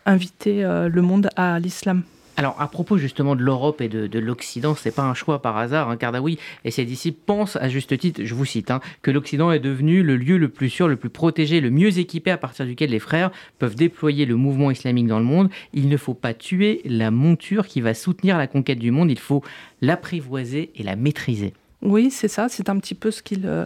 inviter 0.07 0.63
le 0.63 1.03
monde 1.03 1.29
à 1.37 1.59
l'islam. 1.59 2.05
Alors, 2.39 2.55
à 2.61 2.69
propos 2.69 2.99
justement 2.99 3.35
de 3.35 3.43
l'Europe 3.43 3.81
et 3.81 3.89
de, 3.89 4.07
de 4.07 4.19
l'Occident, 4.21 4.77
c'est 4.77 4.95
pas 4.95 5.03
un 5.03 5.13
choix 5.13 5.43
par 5.43 5.57
hasard. 5.57 5.91
Hein, 5.91 5.97
Kardawi 5.97 6.39
et 6.65 6.71
ses 6.71 6.85
disciples 6.85 7.19
pensent 7.27 7.57
à 7.57 7.69
juste 7.69 7.99
titre, 7.99 8.21
je 8.23 8.33
vous 8.33 8.45
cite, 8.45 8.71
hein, 8.71 8.79
que 9.03 9.11
l'Occident 9.11 9.51
est 9.51 9.59
devenu 9.59 10.05
le 10.05 10.17
lieu 10.17 10.39
le 10.39 10.49
plus 10.49 10.71
sûr, 10.71 10.87
le 10.87 10.95
plus 10.95 11.11
protégé, 11.11 11.61
le 11.61 11.71
mieux 11.71 11.99
équipé 11.99 12.31
à 12.31 12.39
partir 12.39 12.65
duquel 12.65 12.91
les 12.91 13.01
frères 13.01 13.33
peuvent 13.59 13.75
déployer 13.75 14.25
le 14.25 14.37
mouvement 14.37 14.71
islamique 14.71 15.09
dans 15.09 15.19
le 15.19 15.25
monde. 15.25 15.51
Il 15.73 15.89
ne 15.89 15.97
faut 15.97 16.15
pas 16.15 16.33
tuer 16.33 16.81
la 16.85 17.11
monture 17.11 17.67
qui 17.67 17.81
va 17.81 17.93
soutenir 17.93 18.39
la 18.39 18.47
conquête 18.47 18.79
du 18.79 18.93
monde, 18.93 19.11
il 19.11 19.19
faut 19.19 19.43
l'apprivoiser 19.83 20.71
et 20.77 20.85
la 20.85 20.95
maîtriser. 20.95 21.55
Oui, 21.81 22.11
c'est 22.11 22.27
ça, 22.27 22.49
c'est 22.49 22.71
un 22.71 22.79
petit 22.79 22.97
peu 22.97 23.13
ce 23.13 23.23
qu'il 23.23 23.47
euh, 23.47 23.65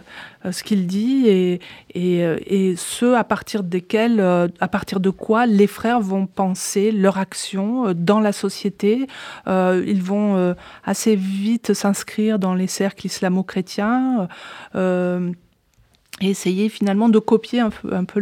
ce 0.51 0.63
qu'il 0.63 0.85
dit 0.85 1.27
et, 1.27 1.53
et, 1.95 2.23
euh, 2.23 2.37
et, 2.45 2.75
ce 2.75 3.15
à 3.15 3.23
partir 3.23 3.63
desquels, 3.63 4.19
euh, 4.19 4.47
à 4.59 4.67
partir 4.67 4.99
de 4.99 5.09
quoi 5.09 5.47
les 5.47 5.65
frères 5.65 5.99
vont 5.99 6.27
penser 6.27 6.91
leur 6.91 7.17
action 7.17 7.91
dans 7.95 8.19
la 8.19 8.31
société. 8.31 9.07
ils 9.47 10.01
vont 10.03 10.55
assez 10.83 11.15
vite 11.15 11.73
s'inscrire 11.73 12.37
dans 12.37 12.53
les 12.53 12.67
cercles 12.67 13.07
islamo-chrétiens 13.07 14.27
et 16.21 16.29
essayer 16.29 16.69
finalement 16.69 17.09
de 17.09 17.19
copier 17.19 17.61
un 17.61 17.71
peu, 18.05 18.19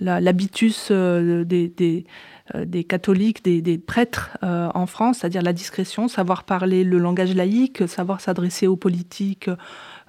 l'habitus 0.00 0.90
la, 0.90 1.44
des, 1.44 2.04
des 2.54 2.84
catholiques, 2.84 3.44
des, 3.44 3.78
prêtres 3.78 4.38
euh, 4.42 4.68
en 4.74 4.86
France, 4.86 5.18
c'est-à-dire 5.18 5.42
la 5.42 5.52
discrétion, 5.52 6.08
savoir 6.08 6.44
parler 6.44 6.84
le 6.84 6.98
langage 6.98 7.34
laïque, 7.34 7.88
savoir 7.88 8.20
s'adresser 8.20 8.66
aux 8.66 8.76
politiques 8.76 9.50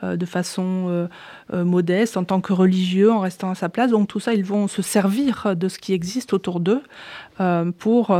euh, 0.04 0.16
de 0.16 0.26
façon 0.26 1.08
modeste, 1.52 2.18
en 2.18 2.24
tant 2.24 2.42
que 2.42 2.54
religieux, 2.54 3.12
en 3.12 3.20
restant 3.20 3.50
à 3.50 3.56
sa 3.56 3.70
place. 3.70 3.92
Donc 3.92 4.08
tout 4.08 4.20
ça, 4.20 4.34
ils 4.34 4.46
vont 4.46 4.68
se 4.68 4.82
servir 4.82 5.56
de 5.56 5.68
ce 5.68 5.80
qui 5.80 5.94
existe 5.94 6.34
autour 6.34 6.60
d'eux 6.60 6.84
pour, 7.78 8.18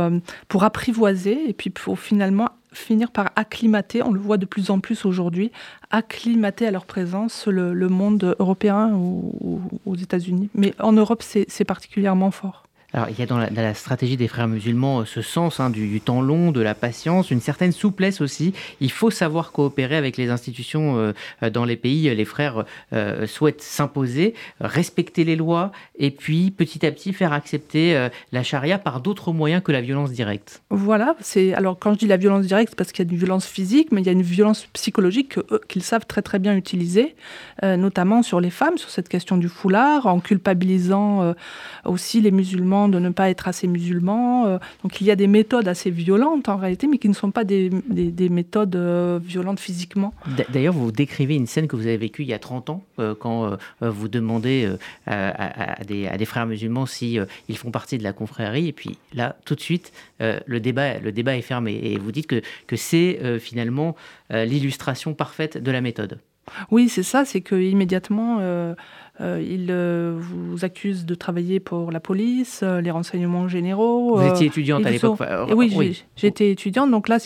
pour 0.48 0.64
apprivoiser 0.64 1.48
et 1.48 1.52
puis 1.52 1.70
pour 1.70 1.98
finalement 1.98 2.48
finir 2.72 3.10
par 3.10 3.30
acclimater, 3.36 4.02
on 4.02 4.12
le 4.12 4.20
voit 4.20 4.36
de 4.36 4.46
plus 4.46 4.70
en 4.70 4.80
plus 4.80 5.04
aujourd'hui, 5.04 5.52
acclimater 5.90 6.66
à 6.66 6.70
leur 6.70 6.86
présence 6.86 7.46
le, 7.46 7.88
monde 7.88 8.36
européen 8.38 8.92
ou 8.94 9.60
aux 9.86 9.96
États-Unis. 9.96 10.50
Mais 10.54 10.74
en 10.78 10.92
Europe, 10.92 11.22
c'est 11.22 11.64
particulièrement 11.64 12.30
fort. 12.30 12.67
Alors, 12.94 13.10
il 13.10 13.18
y 13.18 13.22
a 13.22 13.26
dans 13.26 13.36
la, 13.36 13.74
stratégie 13.74 14.16
des 14.16 14.28
frères 14.28 14.48
musulmans 14.48 15.00
euh, 15.00 15.04
ce 15.04 15.20
sens 15.20 15.60
hein, 15.60 15.68
du, 15.68 16.00
temps 16.00 16.22
long, 16.22 16.52
de 16.52 16.62
la 16.62 16.74
patience, 16.74 17.30
une 17.30 17.42
certaine 17.42 17.72
souplesse 17.72 18.22
aussi. 18.22 18.54
Il 18.80 18.90
faut 18.90 19.10
savoir 19.10 19.52
coopérer 19.52 19.94
avec 19.94 20.16
les 20.16 20.30
institutions 20.30 20.96
euh, 20.96 21.12
euh, 21.42 21.50
dans 21.50 21.66
les 21.66 21.76
pays. 21.76 22.14
Les 22.14 22.24
frères 22.24 22.64
souhaitent 23.26 23.60
s'imposer, 23.60 24.34
respecter 24.60 25.24
les 25.24 25.36
lois 25.36 25.72
et 25.98 26.10
puis 26.10 26.50
petit 26.50 26.86
à 26.86 26.90
petit 26.90 27.12
faire 27.12 27.32
accepter 27.32 28.08
la 28.32 28.42
charia 28.42 28.78
par 28.78 29.00
d'autres 29.00 29.32
moyens 29.32 29.62
que 29.62 29.72
la 29.72 29.80
violence 29.80 30.10
directe. 30.10 30.62
Voilà, 30.70 31.16
c'est 31.20 31.52
alors 31.54 31.78
quand 31.78 31.94
je 31.94 31.98
dis 31.98 32.06
la 32.06 32.16
violence 32.16 32.46
directe, 32.46 32.74
parce 32.74 32.92
qu'il 32.92 33.04
y 33.04 33.08
a 33.08 33.12
une 33.12 33.18
violence 33.18 33.46
physique, 33.46 33.92
mais 33.92 34.00
il 34.00 34.06
y 34.06 34.08
a 34.08 34.12
une 34.12 34.22
violence 34.22 34.66
psychologique 34.72 35.38
qu'ils 35.68 35.82
savent 35.82 36.06
très 36.06 36.22
très 36.22 36.38
bien 36.38 36.56
utiliser, 36.56 37.14
notamment 37.62 38.22
sur 38.22 38.40
les 38.40 38.50
femmes, 38.50 38.78
sur 38.78 38.90
cette 38.90 39.08
question 39.08 39.36
du 39.36 39.48
foulard, 39.48 40.06
en 40.06 40.20
culpabilisant 40.20 41.34
aussi 41.84 42.20
les 42.20 42.30
musulmans 42.30 42.77
de 42.86 43.00
ne 43.00 43.10
pas 43.10 43.30
être 43.30 43.48
assez 43.48 43.66
musulman. 43.66 44.46
Euh, 44.46 44.58
donc 44.84 45.00
il 45.00 45.06
y 45.06 45.10
a 45.10 45.16
des 45.16 45.26
méthodes 45.26 45.66
assez 45.66 45.90
violentes 45.90 46.48
en 46.48 46.56
réalité, 46.56 46.86
mais 46.86 46.98
qui 46.98 47.08
ne 47.08 47.14
sont 47.14 47.32
pas 47.32 47.42
des, 47.42 47.70
méthodes 48.30 48.76
euh, 48.76 49.18
violentes 49.20 49.58
physiquement. 49.58 50.14
D'ailleurs, 50.50 50.74
vous 50.74 50.92
décrivez 50.92 51.34
une 51.34 51.46
scène 51.46 51.66
que 51.66 51.74
vous 51.74 51.86
avez 51.86 51.96
vécue 51.96 52.22
il 52.22 52.28
y 52.28 52.34
a 52.34 52.38
30 52.38 52.70
ans, 52.70 52.84
euh, 53.00 53.14
quand 53.18 53.56
vous 53.80 54.08
demandez 54.08 54.70
à, 55.06 55.84
des, 55.84 56.24
frères 56.24 56.46
musulmans 56.46 56.86
si 56.86 57.18
ils 57.48 57.56
font 57.56 57.70
partie 57.70 57.98
de 57.98 58.04
la 58.04 58.12
confrérie, 58.12 58.68
et 58.68 58.72
puis 58.72 58.98
là, 59.14 59.36
tout 59.44 59.54
de 59.54 59.60
suite, 59.60 59.92
le, 60.20 60.58
débat, 60.58 60.98
le 60.98 61.10
débat 61.10 61.36
est 61.36 61.42
fermé, 61.42 61.80
et 61.82 61.98
vous 61.98 62.12
dites 62.12 62.26
que, 62.26 62.42
que 62.66 62.76
c'est 62.76 63.38
finalement 63.40 63.96
l'illustration 64.30 65.14
parfaite 65.14 65.58
de 65.58 65.70
la 65.70 65.80
méthode. 65.80 66.20
Oui, 66.70 66.88
c'est 66.88 67.02
ça, 67.02 67.24
c'est 67.24 67.40
que 67.40 67.54
immédiatement 67.54 68.38
euh, 68.40 68.74
il 69.20 69.66
euh, 69.70 70.16
vous 70.16 70.64
accuse 70.64 71.04
de 71.04 71.14
travailler 71.14 71.58
pour 71.58 71.90
la 71.90 71.98
police, 71.98 72.60
euh, 72.62 72.80
les 72.80 72.92
renseignements 72.92 73.48
généraux. 73.48 74.16
Vous 74.16 74.26
étiez 74.26 74.46
étudiante 74.46 74.86
à 74.86 74.90
l'époque. 74.90 75.20
oui, 75.54 75.72
oui. 75.76 76.04
j'étais 76.16 76.50
étudiante. 76.50 76.90
Donc 76.90 77.08
là, 77.08 77.18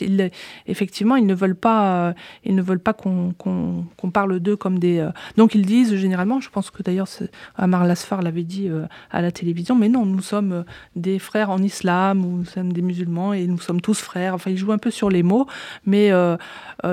effectivement, 0.67 1.17
ils 1.17 1.27
ne 1.27 1.35
veulent 1.35 1.57
pas, 1.57 2.15
ils 2.45 2.55
ne 2.55 2.63
veulent 2.63 2.81
pas 2.81 2.95
qu'on 2.95 4.11
parle 4.13 4.41
d'eux 4.41 4.57
comme 4.57 4.79
des. 4.79 5.07
donc 5.37 5.55
ils 5.55 5.67
disent 5.67 5.95
généralement, 5.97 6.41
je 6.41 6.49
pense 6.49 6.71
que 6.71 6.83
d'ailleurs 6.83 7.09
Amar 7.57 7.85
Lasfar 7.85 8.23
l'avait 8.23 8.43
dit 8.43 8.71
à 9.11 9.21
la 9.21 9.31
télévision, 9.31 9.75
mais 9.75 9.89
non, 9.89 10.07
nous 10.07 10.23
sommes 10.23 10.65
des 10.97 11.19
frères 11.19 11.51
en 11.51 11.63
islam, 11.63 12.25
ou 12.25 12.39
nous 12.39 12.45
sommes 12.45 12.73
des 12.73 12.83
musulmans 12.83 13.35
et 13.35 13.47
nous 13.47 13.61
sommes 13.61 13.81
tous 13.81 14.01
frères. 14.01 14.35
Enfin, 14.35 14.51
ils 14.51 14.57
jouent 14.57 14.73
un 14.73 14.79
peu 14.79 14.91
sur 14.91 15.11
les 15.11 15.23
mots, 15.23 15.47
mais 15.85 16.11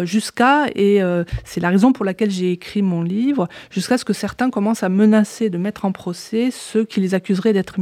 jusqu'à 0.03 0.65
et 0.75 0.99
c'est 1.45 1.61
la 1.61 1.69
raison 1.69 1.93
pour 1.93 2.03
laquelle 2.03 2.31
j'ai 2.31 2.51
écrit 2.51 2.81
mon 2.81 3.01
livre, 3.01 3.47
jusqu'à 3.71 3.97
ce 3.97 4.03
que 4.03 4.13
certains 4.13 4.49
commencent 4.49 4.83
à 4.83 4.88
menacer 4.89 5.49
de 5.49 5.57
mettre 5.57 5.85
en 5.85 5.91
procès 5.91 6.49
ceux 6.51 6.83
qui 6.83 6.99
les 6.99 7.13
accuseraient 7.13 7.53
d'être 7.53 7.77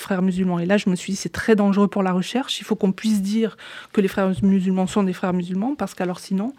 frères 0.00 0.22
musulmans. 0.22 0.58
Et 0.58 0.66
là, 0.66 0.76
je 0.76 0.90
me 0.90 0.96
suis 0.96 1.12
dit, 1.12 1.16
c'est 1.16 1.32
très 1.32 1.56
dangereux 1.56 1.88
pour 1.88 2.02
la 2.02 2.12
recherche. 2.12 2.60
Il 2.60 2.64
faut 2.64 2.76
qu'on 2.76 2.92
puisse 2.92 3.22
dire 3.22 3.56
que 3.92 4.00
les 4.00 4.08
frères 4.08 4.32
musulmans 4.42 4.86
sont 4.86 5.02
des 5.02 5.12
frères 5.12 5.32
musulmans, 5.32 5.74
parce 5.74 5.94
qu'alors 5.94 6.20
sinon, 6.20 6.52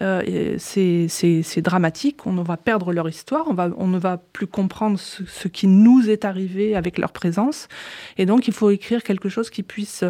euh, 0.00 0.56
c'est 0.58 1.62
dramatique. 1.62 2.26
On 2.26 2.34
va 2.42 2.56
perdre 2.56 2.92
leur 2.92 3.08
histoire, 3.08 3.46
on, 3.48 3.54
va, 3.54 3.70
on 3.76 3.86
ne 3.86 3.98
va 3.98 4.18
plus 4.18 4.46
comprendre 4.46 4.98
ce, 4.98 5.48
qui 5.48 5.66
nous 5.66 6.10
est 6.10 6.24
arrivé 6.24 6.74
avec 6.74 6.98
leur 6.98 7.12
présence. 7.12 7.68
Et 8.16 8.26
donc, 8.26 8.48
il 8.48 8.54
faut 8.54 8.70
écrire 8.70 9.02
quelque 9.02 9.28
chose 9.28 9.50
qui 9.50 9.62
puisse 9.62 10.04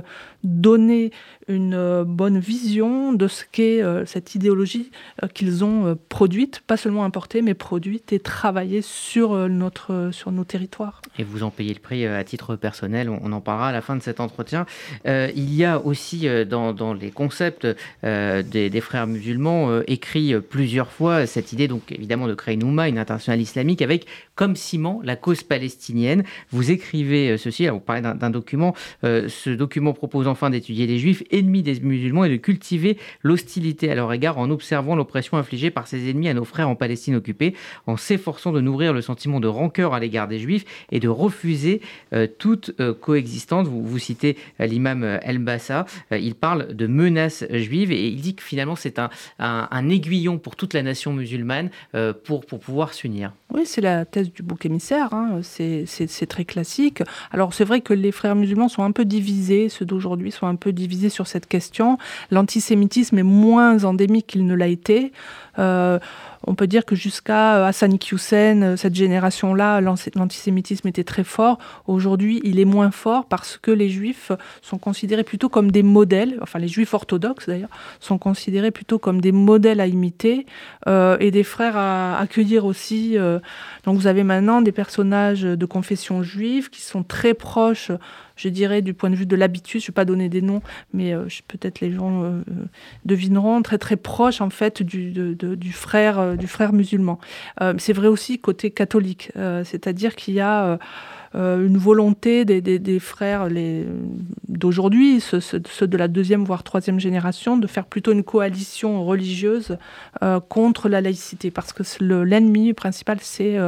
donner 0.44 1.12
une 1.48 1.74
euh, 1.74 2.04
bonne 2.04 2.38
vision 2.38 3.12
de 3.12 3.26
ce 3.28 3.44
qu'est 3.50 3.82
euh, 3.82 4.04
cette 4.06 4.34
idéologie 4.34 4.90
qu'ils 5.34 5.64
ont 5.64 5.98
produite, 6.08 6.60
pas 6.66 6.76
seulement 6.76 7.04
importée, 7.04 7.42
mais 7.42 7.54
produite 7.54 8.12
et 8.12 8.20
travaillée 8.20 8.82
sur 8.82 9.32
euh, 9.32 9.48
notre, 9.48 10.10
sur 10.12 10.32
nos 10.32 10.44
territoires. 10.44 11.02
Et 11.18 11.24
vous 11.24 11.42
en 11.42 11.50
payez 11.50 11.74
le 11.74 11.80
prix 11.80 12.06
euh, 12.06 12.18
à 12.18 12.24
titre 12.24 12.56
personnel, 12.56 13.08
on, 13.08 13.32
en 13.32 13.40
parlera 13.40 13.68
à 13.68 13.72
la 13.72 13.80
fin 13.80 13.96
de 13.96 14.02
cet 14.02 14.20
entretien. 14.20 14.66
Euh, 15.06 15.30
il 15.34 15.54
y 15.54 15.64
a 15.64 15.80
aussi 15.80 16.26
dans, 16.46 16.94
les 16.94 17.10
concepts 17.10 17.66
des, 18.02 18.80
frères 18.80 19.06
musulmans 19.06 19.80
écrit 19.86 20.34
plusieurs 20.40 20.90
fois 20.90 21.26
cette 21.26 21.52
idée, 21.52 21.68
donc 21.68 21.92
évidemment, 21.92 22.28
de 22.28 22.34
créer 22.34 22.54
une 22.54 22.64
Oumma, 22.64 22.88
une 22.88 22.98
internationale 22.98 23.40
islamique, 23.40 23.82
avec 23.82 24.06
comme 24.34 24.56
ciment 24.56 25.00
la 25.04 25.16
cause 25.16 25.42
palestinienne. 25.42 26.24
Vous 26.50 26.70
écrivez 26.70 27.36
ceci, 27.38 27.64
alors 27.64 27.78
vous 27.78 27.84
parlez 27.84 28.02
d'un 28.02 28.30
document, 28.30 28.74
ce 29.02 29.50
document 29.50 29.92
propose 29.92 30.27
enfin 30.28 30.50
d'étudier 30.50 30.86
les 30.86 30.98
juifs 30.98 31.22
ennemis 31.30 31.62
des 31.62 31.80
musulmans 31.80 32.24
et 32.24 32.30
de 32.30 32.36
cultiver 32.36 32.96
l'hostilité 33.22 33.90
à 33.90 33.94
leur 33.94 34.12
égard 34.12 34.38
en 34.38 34.50
observant 34.50 34.96
l'oppression 34.96 35.36
infligée 35.36 35.70
par 35.70 35.86
ses 35.86 36.08
ennemis 36.08 36.28
à 36.28 36.34
nos 36.34 36.44
frères 36.44 36.68
en 36.68 36.74
Palestine 36.74 37.16
occupée, 37.16 37.54
en 37.86 37.96
s'efforçant 37.96 38.52
de 38.52 38.60
nourrir 38.60 38.92
le 38.92 39.00
sentiment 39.00 39.40
de 39.40 39.48
rancœur 39.48 39.94
à 39.94 40.00
l'égard 40.00 40.28
des 40.28 40.38
juifs 40.38 40.64
et 40.92 41.00
de 41.00 41.08
refuser 41.08 41.80
euh, 42.12 42.26
toute 42.26 42.74
euh, 42.80 42.94
coexistence. 42.94 43.66
Vous, 43.68 43.98
citez 43.98 44.36
euh, 44.60 44.66
l'imam 44.66 45.04
El-Bassa, 45.22 45.86
il 46.12 46.34
parle 46.34 46.74
de 46.74 46.86
menaces 46.86 47.44
juives 47.50 47.92
et 47.92 48.08
il 48.08 48.20
dit 48.20 48.34
que 48.34 48.42
finalement 48.42 48.76
c'est 48.76 48.98
un, 48.98 49.88
aiguillon 49.88 50.38
pour 50.38 50.56
toute 50.56 50.74
la 50.74 50.82
nation 50.82 51.12
musulmane 51.12 51.70
pour, 52.24 52.44
pour 52.44 52.60
pouvoir 52.60 52.94
s'unir. 52.94 53.32
Oui, 53.52 53.62
c'est 53.64 53.80
la 53.80 54.04
thèse 54.04 54.32
du 54.32 54.42
bouc 54.42 54.66
émissaire, 54.66 55.12
hein. 55.14 55.40
c'est 55.42 56.26
très 56.28 56.44
classique. 56.44 57.02
Alors 57.30 57.54
c'est 57.54 57.64
vrai 57.64 57.80
que 57.80 57.94
les 57.94 58.12
frères 58.12 58.34
musulmans 58.34 58.68
sont 58.68 58.82
un 58.82 58.92
peu 58.92 59.04
divisés, 59.04 59.68
ceux 59.68 59.84
d'aujourd'hui 59.84 60.17
sont 60.30 60.46
un 60.46 60.56
peu 60.56 60.72
divisés 60.72 61.08
sur 61.08 61.26
cette 61.26 61.46
question. 61.46 61.98
L'antisémitisme 62.30 63.18
est 63.18 63.22
moins 63.22 63.84
endémique 63.84 64.26
qu'il 64.26 64.46
ne 64.46 64.54
l'a 64.54 64.68
été. 64.68 65.12
Euh, 65.58 65.98
on 66.46 66.54
peut 66.54 66.66
dire 66.66 66.84
que 66.84 66.94
jusqu'à 66.94 67.56
euh, 67.56 67.66
Hassan 67.66 67.92
Iqiyoussen, 67.92 68.62
euh, 68.62 68.76
cette 68.76 68.94
génération-là, 68.94 69.80
l'antisémitisme 69.80 70.88
était 70.88 71.04
très 71.04 71.24
fort. 71.24 71.58
Aujourd'hui, 71.86 72.40
il 72.44 72.60
est 72.60 72.64
moins 72.64 72.90
fort 72.90 73.26
parce 73.26 73.56
que 73.56 73.70
les 73.70 73.88
juifs 73.88 74.32
sont 74.62 74.78
considérés 74.78 75.24
plutôt 75.24 75.48
comme 75.48 75.70
des 75.70 75.82
modèles, 75.82 76.38
enfin 76.42 76.58
les 76.58 76.68
juifs 76.68 76.94
orthodoxes 76.94 77.46
d'ailleurs, 77.46 77.70
sont 78.00 78.18
considérés 78.18 78.70
plutôt 78.70 78.98
comme 78.98 79.20
des 79.20 79.32
modèles 79.32 79.80
à 79.80 79.86
imiter 79.86 80.46
et 80.86 81.30
des 81.30 81.42
frères 81.42 81.76
à 81.76 82.18
accueillir 82.18 82.64
aussi. 82.64 83.16
donc 83.84 83.98
vous 83.98 84.06
avez 84.06 84.24
maintenant 84.24 84.62
des 84.62 84.72
personnages 84.72 85.42
de 85.42 85.66
confession 85.66 86.22
juive 86.22 86.70
qui 86.70 86.80
sont 86.80 87.02
très 87.02 87.34
proches 87.34 87.90
je 88.38 88.48
dirais, 88.48 88.80
du 88.80 88.94
point 88.94 89.10
de 89.10 89.16
vue 89.16 89.26
de 89.26 89.36
l'habitude, 89.36 89.80
je 89.80 89.86
ne 89.86 89.88
vais 89.88 89.94
pas 89.94 90.04
donner 90.04 90.28
des 90.28 90.40
noms, 90.40 90.62
mais 90.94 91.12
euh, 91.12 91.26
peut-être 91.48 91.80
les 91.80 91.92
gens 91.92 92.22
euh, 92.22 92.40
devineront, 93.04 93.60
très 93.62 93.78
très 93.78 93.96
proche 93.96 94.40
en 94.40 94.48
fait 94.48 94.82
du 94.82 95.72
frère, 95.72 96.27
euh, 96.28 96.36
du 96.36 96.46
frère 96.46 96.72
musulman. 96.72 97.18
c'est 97.78 97.92
vrai 97.92 98.08
aussi 98.08 98.38
côté 98.38 98.70
catholique, 98.70 99.32
c'est-à-dire 99.64 100.14
qu'il 100.16 100.34
y 100.34 100.40
a 100.40 100.78
une 101.34 101.76
volonté 101.76 102.44
des, 102.44 102.98
frères 102.98 103.48
d'aujourd'hui, 104.48 105.20
ceux, 105.20 105.86
de 105.86 105.96
la 105.96 106.08
deuxième 106.08 106.44
voire 106.44 106.62
troisième 106.62 107.00
génération, 107.00 107.56
de 107.56 107.66
faire 107.66 107.86
plutôt 107.86 108.12
une 108.12 108.24
coalition 108.24 109.04
religieuse 109.04 109.76
contre 110.48 110.88
la 110.88 111.00
laïcité, 111.00 111.50
parce 111.50 111.72
que 111.72 111.82
l'ennemi 112.02 112.72
principal, 112.72 113.18
c'est 113.20 113.58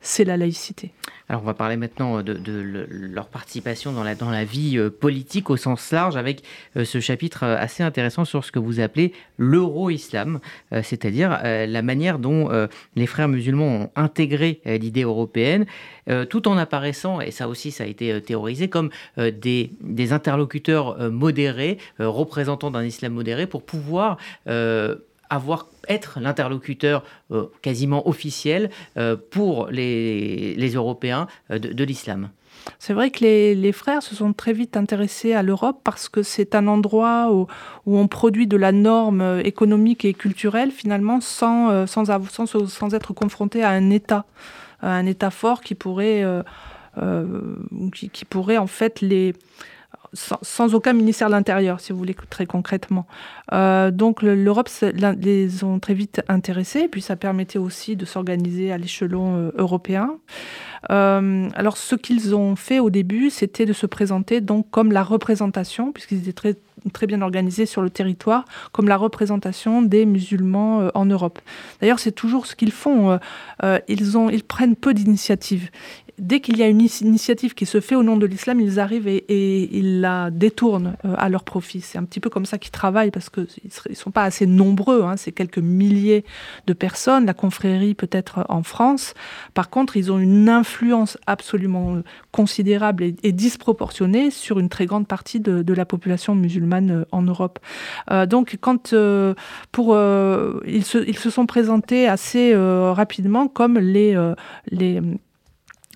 c'est 0.00 0.24
la 0.24 0.36
laïcité. 0.36 0.92
Alors 1.28 1.42
on 1.42 1.46
va 1.46 1.54
parler 1.54 1.76
maintenant 1.76 2.22
de, 2.22 2.40
leur 2.88 3.28
participation 3.28 3.92
dans 3.92 4.02
la, 4.02 4.44
vie 4.44 4.78
euh, 4.78 4.90
politique 4.90 5.48
au 5.48 5.56
sens 5.56 5.92
large 5.92 6.16
avec 6.16 6.42
euh, 6.76 6.84
ce 6.84 6.98
chapitre 6.98 7.44
euh, 7.44 7.56
assez 7.56 7.84
intéressant 7.84 8.24
sur 8.24 8.44
ce 8.44 8.50
que 8.50 8.58
vous 8.58 8.80
appelez 8.80 9.12
l'euro-islam, 9.38 10.40
c'est-à-dire 10.70 11.40
la 11.42 11.82
manière 11.82 12.18
dont 12.18 12.50
les 12.94 13.06
frères 13.06 13.28
musulmans 13.28 13.84
ont 13.84 13.90
intégré 13.96 14.60
l'idée 14.66 15.02
européenne 15.02 15.64
tout 16.28 16.46
en 16.46 16.58
apparaissant, 16.58 17.20
et 17.22 17.30
ça 17.30 17.48
aussi 17.48 17.70
ça 17.70 17.84
a 17.84 17.86
été 17.86 18.20
théorisé, 18.20 18.68
comme 18.68 18.90
des 19.16 20.12
interlocuteurs 20.12 21.10
modérés, 21.10 21.78
représentants 21.98 22.70
d'un 22.70 22.84
islam 22.84 23.14
modéré 23.14 23.46
pour 23.46 23.62
pouvoir 23.62 24.18
avoir 25.30 25.66
être 25.88 26.20
l'interlocuteur 26.20 27.02
euh, 27.30 27.46
quasiment 27.62 28.06
officiel 28.08 28.70
euh, 28.96 29.16
pour 29.16 29.68
les, 29.68 30.72
Européens 30.74 31.26
euh, 31.50 31.58
de, 31.58 31.84
l'islam. 31.84 32.30
C'est 32.78 32.92
vrai 32.92 33.10
que 33.10 33.24
les, 33.24 33.72
frères 33.72 34.02
se 34.02 34.14
sont 34.14 34.32
très 34.32 34.52
vite 34.52 34.76
intéressés 34.76 35.32
à 35.32 35.42
l'Europe 35.42 35.80
parce 35.82 36.08
que 36.08 36.22
c'est 36.22 36.54
un 36.54 36.66
endroit 36.66 37.32
où, 37.32 37.46
on 37.86 38.06
produit 38.06 38.46
de 38.46 38.56
la 38.56 38.72
norme 38.72 39.40
économique 39.44 40.04
et 40.04 40.12
culturelle 40.12 40.70
finalement 40.70 41.20
sans, 41.20 41.86
sans, 41.86 42.04
sans, 42.06 42.94
être 42.94 43.14
confronté 43.14 43.62
à 43.62 43.70
un 43.70 43.88
État, 43.88 44.26
un 44.82 45.06
État 45.06 45.30
fort 45.30 45.62
qui 45.62 45.74
pourrait, 45.74 46.22
qui, 47.94 48.24
pourrait 48.26 48.58
en 48.58 48.66
fait 48.66 49.00
les 49.00 49.32
sans, 50.12 50.74
aucun 50.74 50.92
ministère 50.92 51.28
de 51.28 51.32
l'Intérieur, 51.32 51.80
si 51.80 51.92
vous 51.92 51.98
voulez, 51.98 52.16
très 52.30 52.46
concrètement. 52.46 53.06
Euh, 53.52 53.90
donc 53.90 54.22
l'Europe 54.22 54.68
les 55.20 55.64
ont 55.64 55.78
très 55.78 55.94
vite 55.94 56.22
intéressés, 56.28 56.88
puis 56.88 57.00
ça 57.00 57.16
permettait 57.16 57.58
aussi 57.58 57.96
de 57.96 58.04
s'organiser 58.04 58.72
à 58.72 58.78
l'échelon 58.78 59.36
euh, 59.36 59.50
européen. 59.56 60.16
Euh, 60.90 61.48
alors 61.54 61.76
ce 61.76 61.94
qu'ils 61.94 62.34
ont 62.34 62.56
fait 62.56 62.80
au 62.80 62.90
début, 62.90 63.30
c'était 63.30 63.66
de 63.66 63.72
se 63.72 63.86
présenter 63.86 64.40
donc 64.40 64.70
comme 64.70 64.92
la 64.92 65.02
représentation, 65.02 65.92
puisqu'ils 65.92 66.28
étaient 66.28 66.32
très, 66.32 66.56
très 66.92 67.06
bien 67.06 67.22
organisés 67.22 67.66
sur 67.66 67.82
le 67.82 67.90
territoire, 67.90 68.44
comme 68.72 68.88
la 68.88 68.96
représentation 68.96 69.82
des 69.82 70.06
musulmans 70.06 70.88
en 70.94 71.04
Europe. 71.04 71.38
D'ailleurs, 71.80 71.98
c'est 71.98 72.12
toujours 72.12 72.46
ce 72.46 72.56
qu'ils 72.56 72.72
font. 72.72 73.18
ils, 73.88 74.18
ont, 74.18 74.30
ils 74.30 74.42
prennent 74.42 74.76
peu 74.76 74.94
d'initiatives 74.94 75.70
dès 76.20 76.40
qu'il 76.40 76.58
y 76.58 76.62
a 76.62 76.68
une 76.68 76.80
initiative 76.80 77.54
qui 77.54 77.66
se 77.66 77.80
fait 77.80 77.94
au 77.94 78.02
nom 78.02 78.16
de 78.16 78.26
l'islam, 78.26 78.60
ils 78.60 78.78
arrivent 78.78 79.08
et, 79.08 79.76
ils 79.76 80.00
la 80.00 80.30
détournent 80.30 80.96
euh, 81.04 81.14
à 81.16 81.28
leur 81.28 81.44
profit. 81.44 81.80
C'est 81.80 81.98
un 81.98 82.04
petit 82.04 82.20
peu 82.20 82.30
comme 82.30 82.44
ça 82.44 82.58
qu'ils 82.58 82.70
travaillent 82.70 83.10
parce 83.10 83.30
qu'ils 83.30 83.46
ne 83.88 83.94
sont 83.94 84.10
pas 84.10 84.24
assez 84.24 84.46
nombreux, 84.46 85.02
hein, 85.02 85.16
c'est 85.16 85.32
quelques 85.32 85.58
milliers 85.58 86.24
de 86.66 86.72
personnes, 86.74 87.26
la 87.26 87.34
confrérie 87.34 87.94
peut-être 87.94 88.44
en 88.48 88.62
France. 88.62 89.14
Par 89.54 89.70
contre, 89.70 89.96
ils 89.96 90.12
ont 90.12 90.18
une 90.18 90.48
influence 90.48 91.16
absolument 91.26 91.96
considérable 92.32 93.04
et, 93.22 93.32
disproportionnée 93.32 94.30
sur 94.30 94.58
une 94.58 94.68
très 94.68 94.86
grande 94.86 95.06
partie 95.06 95.40
de, 95.40 95.72
la 95.72 95.84
population 95.84 96.34
musulmane 96.34 96.90
euh, 96.90 97.04
en 97.12 97.22
Europe. 97.22 97.58
Euh, 98.10 98.26
donc, 98.26 98.58
quand 98.60 98.94
pour, 99.72 99.96
ils, 100.66 100.84
se, 100.84 100.98
ils 101.08 101.18
se 101.18 101.30
sont 101.30 101.46
présentés 101.46 102.08
assez 102.08 102.54
rapidement 102.54 103.48
comme 103.48 103.78
les, 103.78 104.16
les 104.70 105.00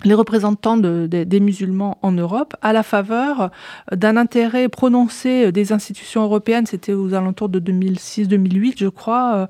les 0.04 0.14
représentants 0.14 0.76
des 0.76 1.40
musulmans 1.40 1.98
en 2.02 2.12
Europe 2.12 2.54
à 2.62 2.72
la 2.72 2.82
faveur 2.82 3.50
d'un 3.92 4.16
intérêt 4.16 4.68
prononcé 4.68 5.52
des 5.52 5.72
institutions 5.72 6.22
européennes, 6.22 6.66
c'était 6.66 6.92
aux 6.92 7.14
alentours 7.14 7.48
de 7.48 7.60
2006-2008 7.60 8.74
je 8.76 8.88
crois, 8.88 9.34
euh, 9.34 9.46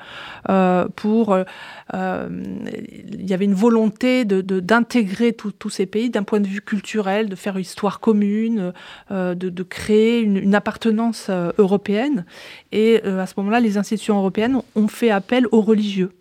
euh, 0.48 0.88
pour 0.96 1.34
euh, 1.34 1.44
il 1.92 3.28
y 3.28 3.34
avait 3.34 3.44
une 3.44 3.54
volonté 3.54 4.24
d'intégrer 4.24 5.32
tous 5.32 5.70
ces 5.70 5.86
pays 5.86 6.10
d'un 6.10 6.22
point 6.22 6.40
de 6.40 6.46
vue 6.46 6.60
culturel, 6.60 7.28
de 7.28 7.36
faire 7.36 7.56
une 7.56 7.62
histoire 7.62 8.00
commune, 8.00 8.72
de, 9.10 9.62
créer 9.62 10.20
une, 10.20 10.54
appartenance 10.54 11.30
européenne. 11.58 12.24
Et 12.72 13.02
à 13.02 13.26
ce 13.26 13.34
moment-là, 13.38 13.60
les 13.60 13.76
institutions 13.78 14.16
européennes 14.16 14.60
ont 14.74 14.88
fait 14.88 15.10
appel 15.10 15.46
aux 15.52 15.60
religieux. 15.60 16.12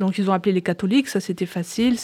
Donc 0.00 0.18
ils 0.18 0.30
ont 0.30 0.32
appelé 0.32 0.52
les 0.52 0.62
catholiques, 0.62 1.08
ça 1.08 1.20
c'était 1.20 1.46
facile. 1.46 1.96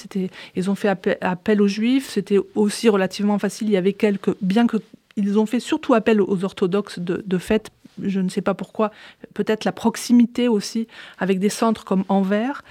Ils 0.54 0.70
ont 0.70 0.74
fait 0.74 0.88
appel, 1.20 1.62
aux 1.62 1.66
c'était 2.08 2.38
aussi 2.54 2.88
relativement 2.88 3.38
facile. 3.38 3.68
Il 3.68 3.72
y 3.72 3.76
avait 3.76 3.92
quelques, 3.92 4.34
bien 4.40 4.66
que 4.66 4.78
ils 5.18 5.38
ont 5.38 5.46
fait 5.46 5.60
surtout 5.60 5.94
appel 5.94 6.20
aux 6.22 6.44
orthodoxes 6.44 7.00
de, 7.00 7.38
fait. 7.38 7.70
Je 8.00 8.20
ne 8.20 8.28
sais 8.28 8.40
pas 8.40 8.54
pourquoi. 8.54 8.92
Peut-être 9.34 9.64
la 9.64 9.72
proximité 9.72 10.46
aussi 10.46 10.86
avec 11.18 11.40
des 11.40 11.48
centres 11.48 11.84
comme 11.84 12.04
Anvers. 12.08 12.62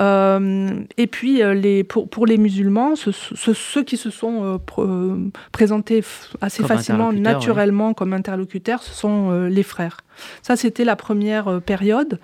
Euh, 0.00 0.80
et 0.96 1.06
puis 1.06 1.42
euh, 1.42 1.54
les, 1.54 1.84
pour, 1.84 2.08
pour, 2.08 2.26
les 2.26 2.36
musulmans, 2.36 2.94
ceux 2.96 3.84
qui 3.84 3.96
se 3.96 4.10
sont 4.10 4.58
euh, 4.78 5.30
présentés 5.52 6.02
assez 6.40 6.64
facilement, 6.64 7.12
naturellement 7.12 7.94
comme 7.94 8.12
interlocuteurs, 8.12 8.82
ce 8.82 8.92
sont 8.92 9.46
les 9.46 9.62
frères. 9.62 9.98
Ça, 10.42 10.56
c'était 10.56 10.84
la 10.84 10.96
première 10.96 11.60
période. 11.60 12.18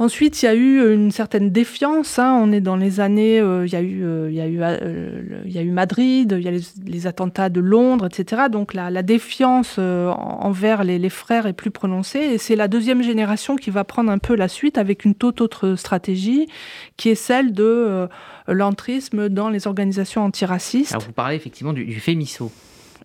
Ensuite, 0.00 0.42
il 0.42 0.46
y 0.46 0.48
a 0.48 0.54
eu 0.54 0.94
une 0.94 1.10
certaine 1.10 1.50
défiance. 1.50 2.18
Hein. 2.18 2.40
On 2.42 2.52
est 2.52 2.62
dans 2.62 2.76
les 2.76 3.00
années, 3.00 3.38
euh, 3.38 3.66
il, 3.66 3.72
y 3.74 3.76
a 3.76 3.82
eu, 3.82 4.02
euh, 4.02 4.30
y 4.30 4.40
euh, 4.40 5.42
y 5.44 5.58
a 5.58 5.64
Madrid, 5.64 6.34
il 6.38 6.42
y 6.42 6.48
a 6.48 6.52
les, 6.86 7.06
attentats 7.06 7.50
de 7.50 7.60
Londres, 7.60 8.06
etc. 8.06 8.44
Donc 8.50 8.72
la, 8.72 9.02
défiance 9.02 9.76
envers 9.76 10.84
les, 10.84 11.10
frères 11.10 11.44
est 11.44 11.52
plus 11.52 11.70
prononcée. 11.70 12.18
Et 12.18 12.38
c'est 12.38 12.56
la 12.56 12.66
deuxième 12.66 13.02
génération 13.02 13.56
qui 13.56 13.68
va 13.68 13.84
prendre 13.84 14.10
un 14.10 14.16
peu 14.16 14.34
la 14.34 14.48
suite 14.48 14.78
avec 14.78 15.04
une 15.04 15.14
toute 15.14 15.42
autre 15.42 15.74
stratégie, 15.74 16.48
qui 16.96 17.10
est 17.10 17.14
celle 17.14 17.52
de 17.52 18.08
l'entrisme 18.48 19.28
dans 19.28 19.50
les 19.50 19.66
organisations 19.66 20.24
antiracistes. 20.24 20.92
Alors 20.92 21.04
vous 21.04 21.12
parlez 21.12 21.36
effectivement 21.36 21.74
du, 21.74 21.84
du 21.84 22.00
FEMISO. 22.00 22.50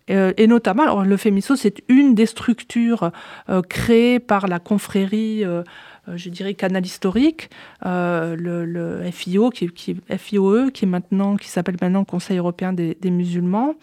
et 0.08 0.47
notamment, 0.47 0.84
alors, 0.84 1.03
le 1.03 1.17
FEMISO, 1.17 1.58
c'est 1.58 1.84
une 1.89 2.15
des 2.15 2.25
structures 2.25 3.12
créées 3.67 4.19
par 4.19 4.47
la 4.47 4.60
confrérie 4.60 5.43
euh, 5.43 5.63
je 6.13 6.30
dirais, 6.30 6.54
canal 6.54 6.86
historique, 6.86 7.50
euh, 7.86 8.36
le, 8.36 9.10
FIO, 9.12 9.50
qui, 9.50 9.70
qui, 9.70 9.98
FIOE, 10.18 10.72
qui 10.72 10.86
est 10.86 10.88
maintenant, 10.88 11.36
qui 11.36 11.48
s'appelle 11.48 11.78
maintenant 11.82 12.06
Conseil 12.06 12.38
européen 12.38 12.74
des, 12.74 12.96
musulmans. 13.06 13.76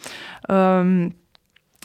Euh, 0.50 1.08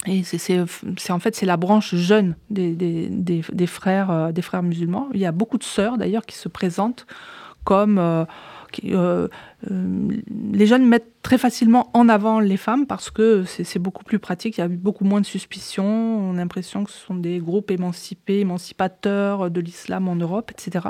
et 0.06 0.24
c'est 0.24 1.12
en 1.12 1.20
fait 1.20 1.36
c'est 1.36 1.46
la 1.46 1.58
branche 1.58 1.96
jeune 1.96 2.36
des, 2.50 3.42
frères 3.66 4.32
des 4.32 4.42
frères 4.42 4.64
musulmans. 4.64 5.10
Il 5.14 5.20
y 5.20 5.26
a 5.26 5.32
beaucoup 5.32 5.58
de 5.58 5.64
sœurs 5.64 5.98
d'ailleurs 5.98 6.26
qui 6.26 6.38
se 6.38 6.48
présentent 6.48 7.08
comme 7.68 7.98
euh, 7.98 8.24
euh, 8.86 9.28
les 9.70 10.66
jeunes 10.66 10.86
mettent 10.86 11.22
très 11.22 11.38
facilement 11.38 11.90
en 11.94 12.10
avant 12.10 12.40
les 12.40 12.58
femmes 12.58 12.86
parce 12.86 13.10
que 13.10 13.44
c'est 13.46 13.80
beaucoup 13.80 14.04
plus 14.04 14.20
pratique, 14.20 14.58
il 14.58 14.62
y 14.62 14.64
a 14.64 14.68
beaucoup 14.68 15.04
moins 15.04 15.22
de 15.22 15.26
suspicions, 15.26 15.86
on 15.86 16.36
a 16.36 16.38
l'impression 16.38 16.84
que 16.84 16.92
ce 16.92 17.06
sont 17.06 17.16
des 17.16 17.40
groupes 17.40 17.72
émancipés, 17.72 18.40
émancipateurs 18.40 19.50
de 19.52 19.62
l'islam 19.62 20.08
en 20.08 20.16
Europe, 20.16 20.52
etc. 20.52 20.88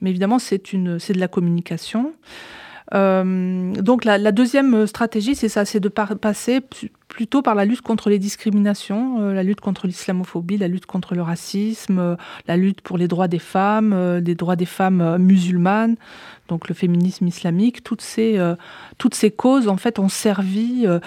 Mais 0.00 0.10
évidemment, 0.10 0.38
c'est 0.38 0.74
de 0.74 1.18
la 1.18 1.28
communication. 1.28 2.12
Euh, 2.94 3.72
donc 3.74 4.04
la, 4.04 4.32
deuxième 4.32 4.86
stratégie, 4.86 5.34
c'est 5.34 5.48
ça, 5.48 5.64
c'est 5.64 5.80
de 5.80 5.88
passer 5.88 6.60
plutôt 7.16 7.40
par 7.40 7.54
la 7.54 7.64
lutte 7.64 7.80
contre 7.80 8.10
les 8.10 8.18
discriminations, 8.18 9.32
la 9.32 9.42
lutte 9.42 9.62
contre 9.62 9.86
l'islamophobie, 9.86 10.58
la 10.58 10.68
lutte 10.68 10.84
contre 10.84 11.14
le 11.14 11.22
racisme, 11.22 12.18
la 12.46 12.56
lutte 12.58 12.82
pour 12.82 12.98
les 12.98 13.08
droits 13.08 13.26
des 13.26 13.38
femmes, 13.38 14.18
les 14.18 14.34
droits 14.34 14.54
des 14.54 14.66
femmes 14.66 15.16
musulmanes, 15.16 15.96
donc 16.48 16.68
le 16.68 16.74
féminisme 16.74 17.26
islamique, 17.26 17.82
toutes 17.82 18.02
ces, 18.02 18.38
euh, 18.38 18.54
toutes 18.98 19.14
ces 19.14 19.30
causes 19.30 19.68
en 19.68 19.76
fait 19.76 19.98
ont 19.98 20.08
servi 20.08 20.84
euh, 20.86 21.00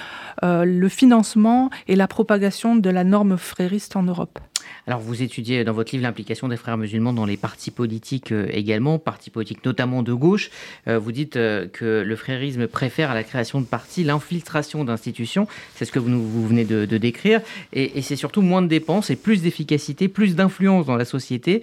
euh, 0.43 0.65
le 0.65 0.89
financement 0.89 1.69
et 1.87 1.95
la 1.95 2.07
propagation 2.07 2.75
de 2.75 2.89
la 2.89 3.03
norme 3.03 3.37
frériste 3.37 3.95
en 3.95 4.03
Europe. 4.03 4.39
Alors 4.87 4.99
vous 4.99 5.21
étudiez 5.21 5.63
dans 5.63 5.73
votre 5.73 5.91
livre 5.93 6.03
l'implication 6.03 6.47
des 6.47 6.57
frères 6.57 6.77
musulmans 6.77 7.13
dans 7.13 7.25
les 7.25 7.37
partis 7.37 7.71
politiques 7.71 8.31
également, 8.31 8.99
partis 8.99 9.29
politiques 9.29 9.63
notamment 9.63 10.03
de 10.03 10.13
gauche. 10.13 10.51
vous 10.85 11.11
dites 11.11 11.33
que 11.33 12.03
le 12.05 12.15
frérisme 12.15 12.67
préfère 12.67 13.09
à 13.09 13.13
la 13.13 13.23
création 13.23 13.61
de 13.61 13.65
partis 13.65 14.03
l'infiltration 14.03 14.83
d'institutions, 14.83 15.47
c'est 15.75 15.85
ce 15.85 15.91
que 15.91 15.98
vous, 15.99 16.09
vous 16.09 16.47
venez 16.47 16.65
de, 16.65 16.85
décrire, 16.97 17.41
et, 17.73 18.01
c'est 18.01 18.15
surtout 18.15 18.41
moins 18.41 18.61
de 18.61 18.67
dépenses 18.67 19.09
et 19.09 19.15
plus 19.15 19.41
d'efficacité, 19.41 20.07
plus 20.07 20.35
d'influence 20.35 20.85
dans 20.85 20.95
la 20.95 21.05
société. 21.05 21.61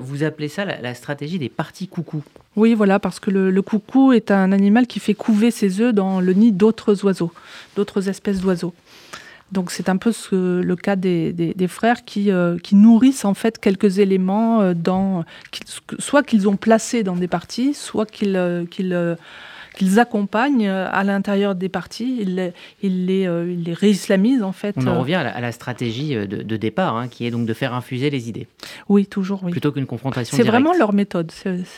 vous 0.00 0.22
appelez 0.22 0.48
ça 0.48 0.64
la, 0.64 0.94
stratégie 0.94 1.38
des 1.38 1.48
partis 1.48 1.88
coucou. 1.88 2.22
Oui, 2.56 2.74
voilà, 2.74 2.98
parce 2.98 3.20
que 3.20 3.30
le, 3.30 3.62
coucou 3.62 4.12
est 4.12 4.30
un 4.30 4.52
animal 4.52 4.86
qui 4.86 5.00
fait 5.00 5.14
couver 5.14 5.50
ses 5.50 5.80
œufs 5.80 5.94
dans 5.94 6.20
le 6.20 6.32
nid 6.32 6.52
d'autres 6.52 7.04
oiseaux, 7.04 7.32
d'autres 7.76 8.08
espèces 8.08 8.40
d'oiseaux. 8.40 8.74
Donc 9.52 9.70
c'est 9.70 9.88
un 9.88 9.96
peu 9.96 10.12
le 10.32 10.74
cas 10.74 10.96
des, 10.96 11.54
frères 11.68 12.04
qui, 12.04 12.32
euh, 12.32 12.58
qui, 12.58 12.74
nourrissent 12.74 13.24
en 13.24 13.34
fait 13.34 13.58
quelques 13.58 13.98
éléments 13.98 14.60
euh, 14.60 14.74
dans, 14.74 15.24
soit 15.98 16.22
qu'ils 16.22 16.48
ont 16.48 16.56
placés 16.56 17.02
dans 17.04 17.16
des 17.16 17.28
parties, 17.28 17.72
soit 17.72 18.10
qu'ils 18.10 18.36
euh, 18.36 19.14
qu'ils 19.76 20.00
accompagnent 20.00 20.66
euh, 20.66 20.88
à 20.90 21.04
l'intérieur 21.04 21.54
des 21.54 21.68
partis, 21.68 22.18
ils 22.20 22.34
les, 22.34 22.52
ils 22.82 23.06
les, 23.06 23.26
euh, 23.26 23.44
les 23.44 23.72
réislamisent 23.72 24.42
en 24.42 24.52
fait. 24.52 24.74
On 24.76 24.86
en 24.86 24.96
euh. 24.96 24.98
revient 24.98 25.14
à 25.14 25.40
la, 25.40 25.52
stratégie 25.52 26.14
de, 26.16 26.56
départ, 26.56 26.96
hein, 26.96 27.08
qui 27.08 27.26
est 27.26 27.30
donc 27.30 27.46
de 27.46 27.54
faire 27.54 27.74
infuser 27.74 28.10
les 28.10 28.28
idées. 28.28 28.48
Oui, 28.88 29.06
toujours. 29.06 29.44
Oui. 29.44 29.52
Plutôt 29.52 29.70
qu'une 29.70 29.86
confrontation. 29.86 30.36
C'est 30.36 30.42
vraiment 30.42 30.72
leur 30.72 30.92
méthode, 30.92 31.30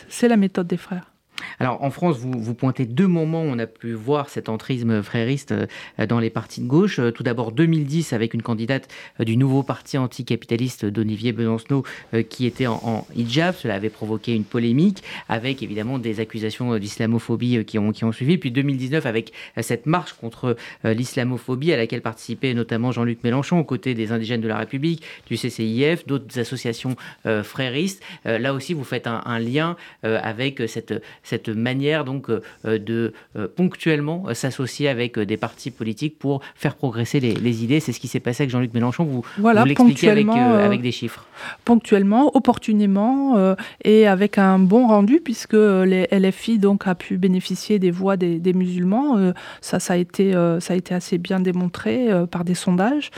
c'est 0.09 0.29
la 0.29 0.37
méthode 0.37 0.67
des 0.67 0.77
frères. 0.77 1.13
Alors 1.61 1.83
en 1.83 1.91
France, 1.91 2.19
vous, 2.19 2.55
pointez 2.55 2.87
deux 2.87 3.07
moments 3.07 3.43
où 3.43 3.47
on 3.47 3.59
a 3.59 3.67
pu 3.67 3.93
voir 3.93 4.29
cet 4.29 4.49
entrisme 4.49 5.03
frériste 5.03 5.53
euh, 5.53 6.07
dans 6.07 6.21
les 6.21 6.31
partis 6.31 6.61
de 6.61 6.67
gauche. 6.67 6.99
Euh, 6.99 7.11
tout 7.11 7.23
d'abord 7.23 7.53
2010 7.53 8.13
avec 8.13 8.35
une 8.35 8.43
candidate 8.43 8.89
euh, 9.21 9.25
du 9.25 9.37
nouveau 9.37 9.63
parti 9.63 9.99
anticapitaliste 9.99 10.85
d'Olivier 10.85 11.33
Besancenot 11.33 11.85
qui 12.29 12.47
était 12.47 12.67
en, 12.67 13.07
hijab. 13.15 13.55
Cela 13.55 13.75
avait 13.75 13.91
provoqué 13.91 14.35
une 14.35 14.45
polémique 14.45 15.03
avec 15.29 15.63
évidemment 15.63 15.99
des 15.99 16.21
accusations 16.21 16.77
d'islamophobie 16.79 17.65
qui 17.65 17.79
ont, 17.79 17.93
qui 17.93 18.05
ont 18.05 18.13
suivi. 18.13 18.39
Puis 18.39 18.51
2019 18.51 19.07
avec 19.07 19.33
cette 19.61 19.87
marche 19.87 20.13
contre 20.15 20.57
l'islamophobie 20.85 21.73
à 21.73 21.77
laquelle 21.77 22.03
participait 22.03 22.55
notamment 22.55 22.93
Jean-Luc 22.93 23.23
Mélenchon 23.25 23.59
aux 23.59 23.65
côtés 23.65 23.95
des 23.95 24.13
indigènes 24.13 24.41
de 24.41 24.49
la 24.49 24.59
République, 24.59 25.03
du 25.27 25.37
CCIF, 25.37 26.07
d'autres 26.07 26.39
associations 26.39 26.97
fréristes. 27.43 28.03
Là 28.25 28.55
aussi, 28.55 28.75
vous 28.75 28.85
faites 28.85 29.07
un 29.07 29.39
lien 29.39 29.77
avec 30.03 30.63
cette 30.67 30.95
cette 31.29 31.49
manière 31.49 32.05
donc 32.05 32.31
euh, 32.31 32.41
de 32.65 33.13
euh, 33.37 33.49
ponctuellement 33.55 34.25
euh, 34.29 34.35
s'associer 34.35 34.89
avec 34.89 35.19
des 35.19 35.37
partis 35.37 35.71
politiques 35.71 36.19
pour 36.19 36.41
faire 36.55 36.75
progresser 36.75 37.21
les, 37.21 37.65
idées. 37.65 37.81
C'est 37.81 37.93
ce 37.93 38.01
qui 38.01 38.09
s'est 38.09 38.21
passé 38.21 38.45
avec 38.45 38.51
Jean-Luc 38.51 38.73
Mélenchon. 38.73 39.05
Vous, 39.05 39.25
voilà, 39.37 39.61
vous 39.61 39.67
l'expliquez 39.67 40.11
avec, 40.11 40.29
avec 40.29 40.81
des 40.81 40.93
chiffres. 40.93 41.27
Ponctuellement, 41.65 42.35
opportunément 42.37 43.55
et 43.85 44.07
avec 44.07 44.39
un 44.39 44.59
bon 44.59 44.87
rendu 44.87 45.21
puisque 45.21 45.55
les 45.55 46.07
LFI 46.11 46.59
donc 46.59 46.87
a 46.87 46.95
pu 46.95 47.17
bénéficier 47.17 47.79
des 47.79 47.91
voix 47.91 48.17
des, 48.17 48.53
musulmans. 48.53 49.33
ça, 49.61 49.81
ça 49.81 49.95
a 49.95 49.97
été, 49.97 50.33
ça 50.33 50.75
a 50.75 50.77
été 50.77 50.95
assez 50.95 51.19
bien 51.19 51.41
démontré 51.41 52.09
par 52.31 52.45
des 52.45 52.55
sondages. 52.55 53.11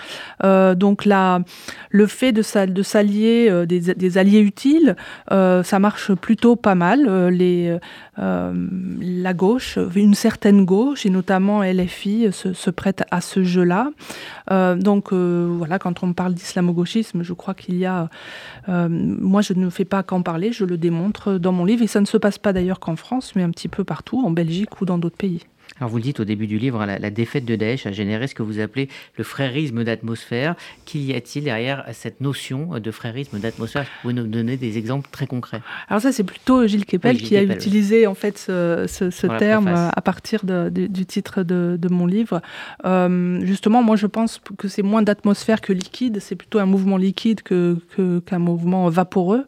donc 0.43 1.05
là, 1.05 1.41
le 1.91 2.07
fait 2.07 2.33
de, 2.33 2.43
s'allier 2.43 3.67
des, 3.67 3.81
des, 3.95 4.19
alliés 4.19 4.41
utiles, 4.41 4.97
ça 5.29 5.79
marche 5.79 6.13
plutôt 6.15 6.57
pas 6.57 6.75
mal. 6.75 7.29
les 7.29 7.61
euh, 7.69 7.79
la 8.17 9.35
gauche, 9.35 9.79
une 9.95 10.15
certaine 10.15 10.65
gauche, 10.65 11.07
et 11.07 11.11
notamment 11.11 11.63
LFI, 11.63 12.29
se, 12.33 12.71
prête 12.71 13.05
à 13.11 13.21
ce 13.21 13.43
jeu-là. 13.43 13.91
Euh, 14.51 14.77
donc 14.77 15.13
euh, 15.13 15.49
voilà, 15.51 15.79
quand 15.79 16.03
on 16.03 16.13
parle 16.13 16.35
d'islamo-gauchisme, 16.35 17.23
je 17.23 17.33
crois 17.33 17.55
qu'il 17.55 17.77
y 17.77 17.87
a... 17.87 18.09
moi, 18.69 19.43
je 19.43 19.53
ne 19.55 19.71
fais 19.71 19.85
pas 19.85 20.03
qu'en 20.03 20.23
parler, 20.23 20.53
je 20.53 20.65
le 20.65 20.77
démontre 20.77 21.39
dans 21.39 21.53
mon 21.53 21.65
livre, 21.65 21.83
et 21.83 21.87
ça 21.87 22.01
ne 22.01 22.07
se 22.07 22.17
passe 22.17 22.39
pas 22.39 22.53
d'ailleurs 22.53 22.81
qu'en 22.81 22.97
France, 22.97 23.33
mais 23.37 23.43
un 23.43 23.51
petit 23.51 23.69
peu 23.69 23.85
partout, 23.85 24.23
en 24.25 24.31
Belgique 24.31 24.81
ou 24.81 24.85
dans 24.85 24.99
d'autres 24.99 25.17
pays. 25.17 25.47
Alors 25.79 25.91
vous 25.91 25.97
le 25.97 26.03
dites 26.03 26.21
au 26.21 26.25
début 26.25 26.47
du 26.47 26.59
livre, 26.59 26.81
hein, 26.83 26.99
la, 26.99 27.11
défaite 27.11 27.45
de 27.45 27.57
Daesh 27.57 27.87
a 27.87 27.93
généré 27.93 28.27
ce 28.27 28.35
que 28.35 28.43
vous 28.43 28.61
appelez 28.61 28.89
le 29.17 29.25
frérisme 29.25 29.83
d'atmosphère. 29.83 30.55
Qu'y 30.85 31.15
a-t-il 31.15 31.45
derrière 31.45 31.85
cette 31.93 32.21
notion 32.21 32.79
de 32.79 32.91
frérisme 32.91 33.39
d'atmosphère? 33.39 33.87
Vous 34.05 34.13
nous 34.13 34.27
donner 34.27 34.57
des 34.57 34.77
exemples 34.77 35.09
très 35.11 35.27
concrets. 35.27 35.63
Alors 35.89 36.03
ça, 36.03 36.13
c'est 36.13 36.25
plutôt 36.25 36.67
Gilles 36.67 36.85
Kepel 36.85 37.19
qui 37.19 37.37
a 37.37 37.43
utilisé 37.43 38.07
en 38.07 38.15
fait 38.15 38.37
ce, 38.39 39.27
terme 39.39 39.69
à 39.69 40.01
partir 40.03 40.45
du 40.45 41.07
titre 41.07 41.43
de, 41.43 41.89
mon 41.91 42.07
livre. 42.07 42.43
Euh, 42.85 43.41
justement, 43.45 43.83
moi 43.83 43.97
je 43.97 44.07
pense 44.07 44.41
que 44.59 44.69
c'est 44.69 44.83
moins 44.83 45.03
d'atmosphère 45.03 45.61
que 45.61 45.73
liquide. 45.73 46.19
C'est 46.21 46.37
plutôt 46.37 46.59
un 46.59 46.67
mouvement 46.67 46.97
liquide 46.97 47.43
que, 47.43 47.79
qu'un 48.27 48.39
mouvement 48.39 48.89
vaporeux. 48.89 49.47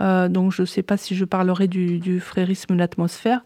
Euh, 0.00 0.28
donc 0.28 0.52
je 0.52 0.62
ne 0.62 0.66
sais 0.66 0.82
pas 0.82 0.96
si 0.96 1.16
je 1.16 1.24
parlerai 1.24 1.66
du, 1.66 1.98
du 1.98 2.20
frérisme 2.20 2.76
d'atmosphère. 2.76 3.42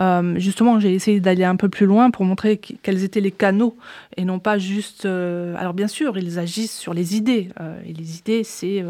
Euh, 0.00 0.38
justement, 0.38 0.78
j'ai 0.78 0.94
essayé 0.94 1.20
d'aller 1.20 1.44
un 1.44 1.56
peu 1.56 1.68
plus 1.68 1.86
loin 1.86 2.10
pour 2.10 2.24
montrer 2.24 2.58
quels 2.58 3.02
étaient 3.04 3.20
les 3.20 3.30
canaux 3.30 3.76
et 4.16 4.24
non 4.24 4.38
pas 4.38 4.58
juste. 4.58 5.06
Euh, 5.06 5.54
alors, 5.58 5.74
bien 5.74 5.88
sûr, 5.88 6.16
ils 6.18 6.38
agissent 6.38 6.76
sur 6.76 6.94
les 6.94 7.16
idées. 7.16 7.48
Euh, 7.60 7.78
et 7.86 7.92
les 7.92 8.18
idées, 8.18 8.44
c'est 8.44 8.82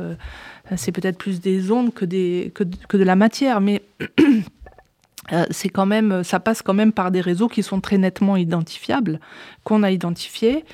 peut-être 0.92 1.18
plus 1.18 1.40
des 1.40 1.70
ondes 1.70 1.92
que, 1.94 2.04
des, 2.04 2.52
que, 2.54 2.64
que 2.88 2.96
de 2.96 3.04
la 3.04 3.16
matière, 3.16 3.60
mais. 3.60 3.82
c'est 5.50 5.68
quand 5.68 5.84
même, 5.84 6.24
ça 6.24 6.40
passe 6.40 6.62
quand 6.62 6.72
même 6.72 6.90
par 6.90 7.10
des 7.10 7.20
réseaux 7.20 7.48
qui 7.48 7.62
sont 7.62 7.82
très 7.82 7.98
nettement 7.98 8.38
identifiables, 8.38 9.20
qu'on 9.62 9.82
a 9.82 9.90
identifiés 9.90 10.64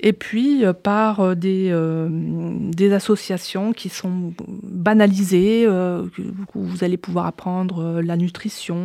et 0.00 0.12
puis 0.12 0.64
euh, 0.64 0.72
par 0.72 1.20
euh, 1.20 1.34
des, 1.34 1.68
euh, 1.70 2.08
des, 2.10 2.92
associations 2.92 3.72
qui 3.72 3.88
sont 3.88 4.32
banalisées, 4.62 5.66
où 5.68 6.62
vous 6.62 6.84
allez 6.84 6.96
pouvoir 6.96 7.26
apprendre 7.26 8.00
la 8.00 8.16
nutrition, 8.16 8.78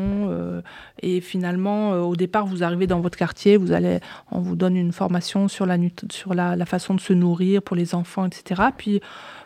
et 1.02 1.22
finalement, 1.22 1.92
au 1.92 2.16
départ, 2.16 2.46
vous 2.46 2.64
arrivez 2.64 2.88
dans 2.88 3.00
votre 3.00 3.18
quartier, 3.18 3.58
vous 3.58 3.72
allez, 3.72 4.00
on 4.32 4.40
vous 4.40 4.56
donne 4.56 4.76
une 4.76 4.92
formation 4.92 5.48
sur 5.48 5.66
la, 5.66 5.78
sur 6.12 6.34
la, 6.34 6.66
façon 6.66 6.96
de 6.96 7.00
se 7.00 7.14
nourrir 7.14 7.62
pour 7.62 7.76
les 7.76 7.96
enfants, 7.96 8.26
etc. 8.26 8.62
Puis, 8.78 9.00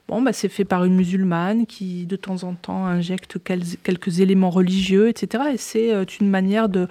bon, 0.07 0.21
bah, 0.21 0.33
c'est 0.33 0.49
fait 0.49 0.65
par 0.65 0.83
une 0.85 0.95
musulmane 0.95 1.65
qui, 1.65 2.05
de 2.05 2.15
temps 2.15 2.43
en 2.43 2.53
temps, 2.53 2.85
injecte 2.85 3.37
quelques, 3.43 4.19
éléments 4.19 4.49
religieux, 4.49 5.09
etc. 5.09 5.43
Et 5.53 5.57
c'est 5.57 6.19
une 6.19 6.29
manière 6.29 6.67
de, 6.67 6.87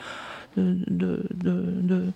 de, 0.56 1.22
de, 1.34 2.12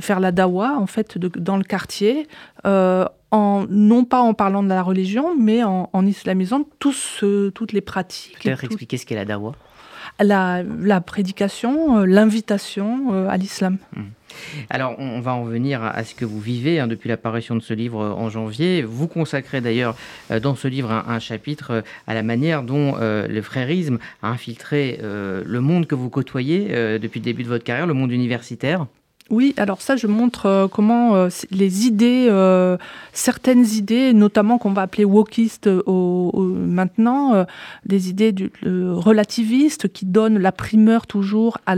faire 0.00 0.20
la 0.20 0.32
dawa 0.32 0.76
en 0.78 0.86
fait 0.86 1.18
dans 1.18 1.56
le 1.56 1.64
quartier, 1.64 2.26
euh, 2.66 3.04
en, 3.30 3.64
non 3.68 4.04
pas 4.04 4.20
en 4.20 4.34
parlant 4.34 4.62
de 4.62 4.68
la 4.68 4.82
religion, 4.82 5.36
mais 5.38 5.62
en, 5.64 6.06
islamisant 6.06 6.66
tous, 6.78 7.24
toutes 7.54 7.72
les 7.72 7.80
pratiques. 7.80 8.38
Peut-être 8.42 8.64
expliquer 8.64 8.96
ce 8.96 9.06
qu'est 9.06 9.14
la 9.14 9.24
dawa 9.24 9.52
la, 10.20 10.62
la 10.62 11.00
prédication, 11.00 11.98
euh, 11.98 12.06
l'invitation 12.06 13.12
euh, 13.12 13.28
à 13.28 13.36
l'islam. 13.36 13.78
Mmh. 13.96 14.02
Alors, 14.70 14.94
on 14.98 15.20
va 15.20 15.34
en 15.34 15.44
venir 15.44 15.82
à 15.82 16.04
ce 16.04 16.14
que 16.14 16.24
vous 16.24 16.40
vivez 16.40 16.80
hein, 16.80 16.86
depuis 16.86 17.08
l'apparition 17.08 17.54
de 17.54 17.60
ce 17.60 17.74
livre 17.74 18.00
euh, 18.02 18.12
en 18.12 18.30
janvier. 18.30 18.82
Vous 18.82 19.06
consacrez 19.06 19.60
d'ailleurs 19.60 19.94
dans 20.42 20.54
ce 20.54 20.68
livre 20.68 20.90
un, 20.90 21.18
chapitre 21.18 21.84
à 22.06 22.14
la 22.14 22.22
manière 22.22 22.62
dont 22.62 22.96
le 22.98 23.42
frérisme 23.42 23.98
a 24.22 24.28
infiltré 24.28 24.98
le 25.02 25.60
monde 25.60 25.86
que 25.86 25.94
vous 25.94 26.08
côtoyez 26.08 26.98
depuis 26.98 27.20
le 27.20 27.24
début 27.24 27.42
de 27.42 27.48
votre 27.48 27.64
carrière, 27.64 27.86
le 27.86 27.94
monde 27.94 28.10
universitaire. 28.10 28.86
Oui, 29.32 29.54
alors 29.56 29.80
ça, 29.80 29.96
je 29.96 30.06
montre 30.06 30.44
euh, 30.44 30.68
comment 30.68 31.14
euh, 31.16 31.30
les 31.50 31.86
idées, 31.86 32.26
euh, 32.28 32.76
certaines 33.14 33.64
idées, 33.64 34.12
notamment 34.12 34.58
qu'on 34.58 34.74
va 34.74 34.82
appeler 34.82 35.06
wokistes 35.06 35.70
maintenant, 35.86 37.46
des 37.86 38.10
idées 38.10 38.34
relativistes 38.62 39.90
qui 39.90 40.04
donnent 40.04 40.38
la 40.38 40.52
primeur 40.52 41.06
toujours 41.06 41.56
à, 41.64 41.74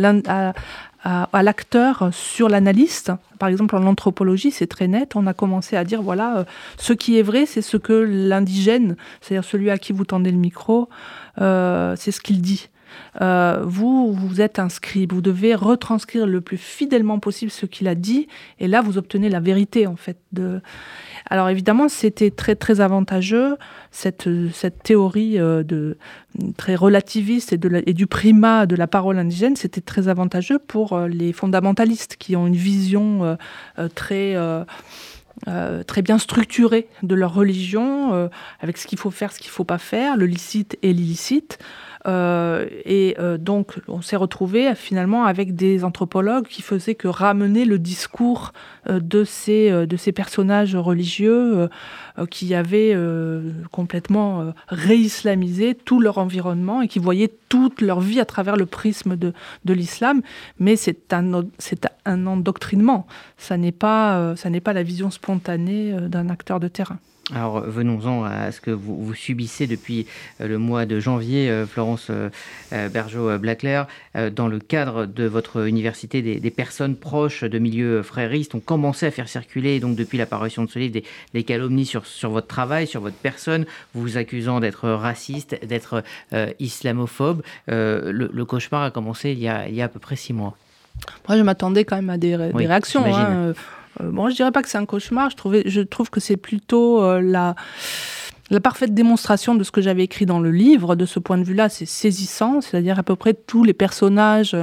l'acteur 1.43 2.09
sur 2.13 2.49
l'analyste. 2.49 3.13
Par 3.39 3.49
exemple, 3.49 3.77
en 3.77 3.85
anthropologie, 3.85 4.51
c'est 4.51 4.67
très 4.67 4.89
net. 4.89 5.15
On 5.15 5.29
a 5.29 5.35
commencé 5.35 5.77
à 5.77 5.85
dire, 5.85 6.03
voilà, 6.03 6.47
ce 6.77 6.93
qui 6.93 7.19
est 7.19 7.23
vrai, 7.23 7.47
c'est 7.47 7.63
ce 7.63 7.77
que 7.77 7.93
l'indigène, 7.93 8.97
c'est-à-dire 9.21 9.49
celui 9.49 9.71
à 9.71 9.79
qui 9.79 9.93
vous 9.93 10.05
tendez 10.05 10.33
le 10.33 10.39
micro, 10.39 10.89
c'est 11.37 12.11
ce 12.11 12.21
qu'il 12.21 12.43
dit. 12.43 12.69
Euh, 13.21 13.63
vous, 13.65 14.13
vous 14.13 14.41
êtes 14.41 14.59
un 14.59 14.69
scribe, 14.69 15.13
vous 15.13 15.21
devez 15.21 15.55
retranscrire 15.55 16.27
le 16.27 16.41
plus 16.41 16.57
fidèlement 16.57 17.19
possible 17.19 17.51
ce 17.51 17.67
qu'il 17.67 17.89
a 17.89 17.95
dit, 17.95 18.29
et 18.59 18.69
là, 18.69 18.81
vous 18.81 18.99
obtenez 18.99 19.29
la 19.29 19.41
vérité, 19.41 19.87
en 19.87 19.97
fait. 19.97 20.19
De... 20.33 20.61
Alors 21.31 21.49
évidemment, 21.49 21.89
c'était 21.89 22.31
très 22.31 22.57
très 22.57 22.81
avantageux 22.81 23.57
cette, 23.93 24.29
cette 24.53 24.83
théorie 24.83 25.39
euh, 25.39 25.63
de 25.63 25.97
très 26.57 26.75
relativiste 26.75 27.53
et, 27.53 27.57
de 27.57 27.83
et 27.87 27.93
du 27.93 28.07
primat 28.07 28.67
de 28.67 28.75
la 28.75 28.89
parole 28.89 29.19
indigène. 29.19 29.55
C'était 29.55 29.81
très 29.81 30.09
avantageux 30.09 30.59
pour 30.59 30.93
euh, 30.93 31.07
les 31.07 31.33
fondamentalistes 31.33 32.17
qui 32.17 32.35
ont 32.35 32.47
une 32.49 32.57
vision 32.57 33.37
très 33.95 34.37
très 35.87 36.03
bien 36.03 36.19
structurée 36.19 36.89
de 37.03 37.15
leur 37.15 37.35
religion, 37.35 38.31
avec 38.61 38.79
ce 38.79 38.87
qu'il 38.87 38.99
faut 38.99 39.11
faire, 39.11 39.33
ce 39.33 39.39
qu'il 39.39 39.51
ne 39.51 39.55
faut 39.55 39.65
pas 39.65 39.79
faire, 39.79 40.17
le 40.17 40.27
licite 40.27 40.79
et 40.83 40.93
l'illicite. 40.93 41.59
Euh, 42.07 42.67
et 42.85 43.17
euh, 43.19 43.39
donc, 43.39 43.81
on 43.89 44.03
s'est 44.03 44.17
retrouvé 44.17 44.75
finalement 44.75 45.25
avec 45.25 45.55
des 45.55 45.85
anthropologues 45.85 46.47
qui 46.47 46.63
faisaient 46.63 46.95
que 46.95 47.09
ramener 47.09 47.65
le 47.65 47.79
discours 47.79 48.53
euh, 48.89 49.01
de, 49.01 49.25
ces, 49.25 49.87
de 49.87 49.97
ces 49.97 50.13
personnages 50.13 50.77
religieux 50.77 51.69
qui 52.31 52.55
avaient 52.55 52.97
complètement 53.71 54.53
réislamisé 54.69 55.75
tout 55.75 56.01
leur 56.01 56.19
environnement 56.19 56.83
et 56.83 56.89
qui 56.89 56.99
voyaient 56.99 57.33
toute 57.49 57.81
leur 57.81 58.01
vie 58.01 58.21
à 58.21 58.25
travers 58.25 58.57
le 58.57 58.67
prisme 58.67 59.17
de, 59.17 59.33
de 59.65 59.73
l'islam. 59.73 60.23
Mais 60.59 60.77
c'est 60.77 61.13
un, 61.13 61.45
c'est 61.59 61.87
un 62.05 62.27
endoctrinement. 62.27 63.07
Ça 63.39 63.57
n'est 63.57 63.73
pas, 63.73 64.35
ça 64.37 64.51
n'est 64.51 64.61
pas 64.61 64.73
la 64.73 64.83
vision 64.83 65.11
spontanée 65.11 65.93
d'un 66.09 66.29
acteur 66.29 66.61
de 66.61 66.69
terrain. 66.69 66.99
Alors 67.33 67.63
venons-en 67.63 68.25
à 68.25 68.53
ce 68.53 68.61
que 68.61 68.71
vous, 68.71 69.15
subissez 69.15 69.67
depuis 69.67 70.07
euh, 70.41 70.47
le 70.47 70.59
mois 70.59 70.85
de 70.85 71.01
janvier, 71.01 71.49
euh, 71.49 71.67
Florence 71.67 72.09
euh, 72.11 72.29
Bergeau-Blackler. 72.71 73.85
Dans 74.35 74.49
le 74.49 74.59
cadre 74.59 75.07
de 75.07 75.25
votre 75.25 75.67
université, 75.67 76.23
des, 76.23 76.51
personnes 76.51 76.97
proches 76.97 77.43
de 77.43 77.59
milieux 77.59 78.03
fréristes 78.03 78.55
ont 78.55 78.61
commencé 78.61 79.07
à 79.07 79.11
faire 79.11 79.29
circuler, 79.29 79.81
donc 79.81 79.97
depuis 79.97 80.19
l'apparition 80.19 80.65
de 80.65 80.71
ce 80.71 80.79
livre, 80.79 81.01
des, 81.33 81.45
calomnies 81.45 81.87
sur, 81.87 82.07
sur, 82.07 82.31
votre 82.31 82.47
travail, 82.47 82.87
sur 82.87 83.01
votre 83.01 83.17
personne, 83.17 83.67
vous 83.95 84.19
accusant 84.19 84.61
d'être 84.61 84.89
raciste, 84.89 85.59
d'être 85.67 86.05
islamophobe. 86.61 87.43
Le, 87.67 88.45
cauchemar 88.45 88.83
a 88.83 88.91
commencé 88.91 89.33
il 89.33 89.41
y 89.41 89.49
a, 89.49 89.69
il 89.69 89.75
y 89.75 89.83
a 89.83 89.87
à 89.87 89.89
peu 89.89 90.01
près 90.01 90.17
six 90.17 90.33
mois. 90.33 90.57
Moi, 91.29 91.39
je 91.39 91.43
m'attendais 91.43 91.85
quand 91.85 91.97
même 91.97 92.11
à 92.11 92.19
des, 92.19 92.37
réactions. 92.37 93.05
Euh, 94.01 94.11
bon, 94.11 94.29
je 94.29 94.35
dirais 94.35 94.53
pas 94.53 94.63
que 94.63 94.69
c'est 94.69 94.79
un 94.79 94.87
cauchemar. 94.87 95.31
Je, 95.31 95.37
trouvais, 95.37 95.63
je 95.67 95.81
trouve 95.81 96.11
que 96.11 96.21
c'est 96.21 96.37
plutôt 96.37 97.03
euh, 97.03 97.21
la, 97.21 97.55
la 98.51 98.61
parfaite 98.61 98.95
démonstration 98.95 99.55
de 99.55 99.65
ce 99.65 99.71
que 99.71 99.81
j'avais 99.81 100.05
écrit 100.05 100.27
dans 100.27 100.41
le 100.41 100.51
livre. 100.51 100.97
De 100.97 101.07
ce 101.07 101.19
point 101.19 101.39
de 101.39 101.45
vue-là, 101.45 101.69
c'est 101.69 101.87
saisissant. 101.87 102.61
C'est-à-dire 102.61 102.99
à 102.99 103.03
peu 103.03 103.17
près 103.17 103.35
tous 103.35 103.65
les 103.65 103.75
personnages 103.75 104.57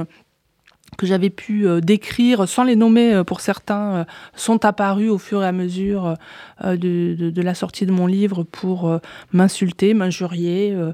que 0.98 1.06
j'avais 1.06 1.30
pu 1.30 1.66
euh, 1.66 1.80
décrire, 1.80 2.46
sans 2.46 2.64
les 2.64 2.76
nommer 2.76 3.22
pour 3.26 3.40
certains, 3.40 4.04
sont 4.36 4.64
apparus 4.64 5.10
au 5.10 5.18
fur 5.18 5.42
et 5.42 5.46
à 5.46 5.52
mesure 5.52 6.16
de, 6.62 6.74
de, 6.74 7.42
la 7.42 7.54
sortie 7.54 7.86
de 7.86 7.92
mon 7.92 8.06
livre 8.06 8.42
pour 8.42 9.00
m'insulter, 9.32 9.94
m'injurier, 9.94 10.72
euh, 10.72 10.92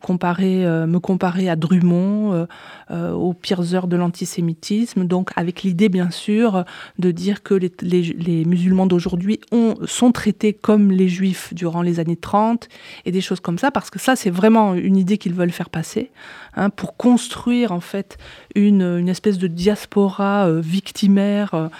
comparer, 0.00 0.66
euh, 0.66 0.86
me 0.86 0.98
comparer 0.98 1.48
à 1.48 1.56
Drummond, 1.56 2.46
euh, 2.90 3.12
aux 3.12 3.32
pires 3.32 3.74
heures 3.74 3.86
de 3.86 3.96
l'antisémitisme, 3.96 5.04
donc 5.04 5.30
avec 5.36 5.62
l'idée 5.62 5.88
bien 5.88 6.10
sûr 6.10 6.64
de 6.98 7.10
dire 7.10 7.42
que 7.42 7.54
les, 7.54 7.72
les, 7.80 8.44
musulmans 8.44 8.86
d'aujourd'hui 8.86 9.40
sont 9.84 10.12
traités 10.12 10.52
comme 10.52 10.90
les 10.90 11.08
juifs 11.08 11.54
durant 11.54 11.82
les 11.82 12.00
années 12.00 12.16
30 12.16 12.68
et 13.04 13.12
des 13.12 13.20
choses 13.20 13.40
comme 13.40 13.58
ça, 13.58 13.70
parce 13.70 13.90
que 13.90 13.98
ça 13.98 14.16
c'est 14.16 14.30
vraiment 14.30 14.74
une 14.74 14.96
idée 14.96 15.18
qu'ils 15.18 15.34
veulent 15.34 15.50
faire 15.50 15.70
passer, 15.70 16.10
hein, 16.56 16.70
pour 16.70 16.96
construire 16.96 17.72
en 17.72 17.80
fait 17.80 18.18
une, 18.54 18.82
une 18.82 19.08
espèce 19.08 19.38
de 19.38 19.46
diaspora 19.46 20.50
victimaire 20.60 21.70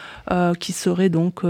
qui 0.58 0.72
serait 0.72 1.08
donc 1.08 1.44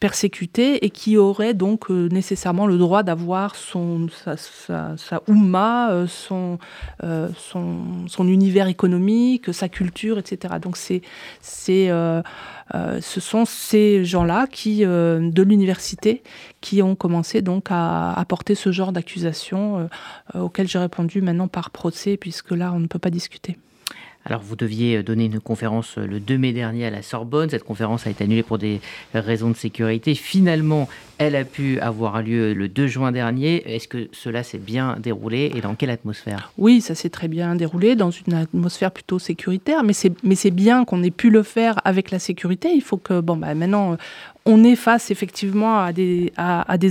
persécuté 0.00 0.84
et 0.84 0.90
qui 0.90 1.18
aurait 1.18 1.54
donc 1.54 1.90
euh, 1.90 2.08
nécessairement 2.08 2.66
le 2.66 2.78
droit 2.78 3.02
d'avoir 3.02 3.54
son 3.54 4.06
sa, 4.24 4.34
sa 4.96 5.20
euh, 5.28 6.06
son, 6.06 6.58
euh, 7.02 7.28
son, 7.36 8.06
son 8.08 8.28
univers 8.28 8.68
économique, 8.68 9.52
sa 9.52 9.68
culture, 9.68 10.18
etc. 10.18 10.54
Donc 10.60 10.76
c'est 10.76 11.02
c'est 11.40 11.90
ce 13.00 13.20
sont 13.20 13.44
ces 13.44 14.04
gens-là 14.04 14.46
qui 14.46 14.80
de 14.80 15.42
l'université 15.42 16.22
qui 16.60 16.82
ont 16.82 16.94
commencé 16.94 17.42
donc 17.42 17.66
à 17.70 18.12
apporter 18.12 18.54
ce 18.54 18.70
genre 18.70 18.92
d'accusation 18.92 19.88
auquel 20.34 20.68
j'ai 20.68 20.78
répondu 20.78 21.20
maintenant 21.20 21.48
par 21.48 21.70
procès 21.70 22.16
puisque 22.16 22.52
là 22.52 22.72
on 22.72 22.78
ne 22.78 22.86
peut 22.86 23.00
pas 23.00 23.10
discuter. 23.10 23.58
Alors, 24.26 24.42
vous 24.42 24.54
deviez 24.54 25.02
donner 25.02 25.24
une 25.24 25.40
conférence 25.40 25.96
le 25.96 26.20
2 26.20 26.36
mai 26.36 26.52
dernier 26.52 26.86
à 26.86 26.90
la 26.90 27.00
Sorbonne. 27.00 27.48
Cette 27.48 27.64
conférence 27.64 28.06
a 28.06 28.10
été 28.10 28.24
annulée 28.24 28.42
pour 28.42 28.58
des 28.58 28.80
raisons 29.14 29.48
de 29.48 29.56
sécurité. 29.56 30.14
Finalement, 30.14 30.88
Elle 31.20 31.36
a 31.36 31.44
pu 31.44 31.78
avoir 31.80 32.22
lieu 32.22 32.54
le 32.54 32.66
2 32.66 32.86
juin 32.86 33.12
dernier. 33.12 33.62
Est-ce 33.74 33.88
que 33.88 34.08
cela 34.10 34.42
s'est 34.42 34.56
bien 34.56 34.96
déroulé 34.98 35.52
et 35.54 35.60
dans 35.60 35.74
quelle 35.74 35.90
atmosphère? 35.90 36.50
Oui, 36.56 36.80
ça 36.80 36.94
s'est 36.94 37.10
très 37.10 37.28
bien 37.28 37.56
déroulé 37.56 37.94
dans 37.94 38.10
une 38.10 38.32
atmosphère 38.32 38.90
plutôt 38.90 39.18
sécuritaire, 39.18 39.82
mais 39.84 39.92
c'est 39.92 40.50
bien 40.50 40.86
qu'on 40.86 41.02
ait 41.02 41.10
pu 41.10 41.28
le 41.28 41.42
faire 41.42 41.78
avec 41.84 42.10
la 42.10 42.18
sécurité. 42.18 42.70
Il 42.74 42.80
faut 42.80 42.96
que, 42.96 43.20
bon, 43.20 43.36
bah, 43.36 43.54
maintenant, 43.54 43.98
on 44.46 44.64
est 44.64 44.76
face 44.76 45.10
effectivement 45.10 45.80
à 45.80 45.92
des, 45.92 46.32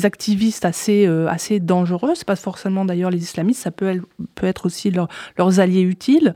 activistes 0.04 0.64
assez, 0.64 1.08
euh, 1.08 1.28
dangereux. 1.60 2.14
Ce 2.14 2.24
pas 2.24 2.36
forcément 2.36 2.86
d'ailleurs 2.86 3.10
les 3.10 3.24
islamistes, 3.24 3.64
ça 3.64 3.72
peut, 3.72 4.00
peut 4.36 4.46
être 4.46 4.68
aussi 4.68 4.92
leurs 4.92 5.60
alliés 5.60 5.82
utiles 5.82 6.36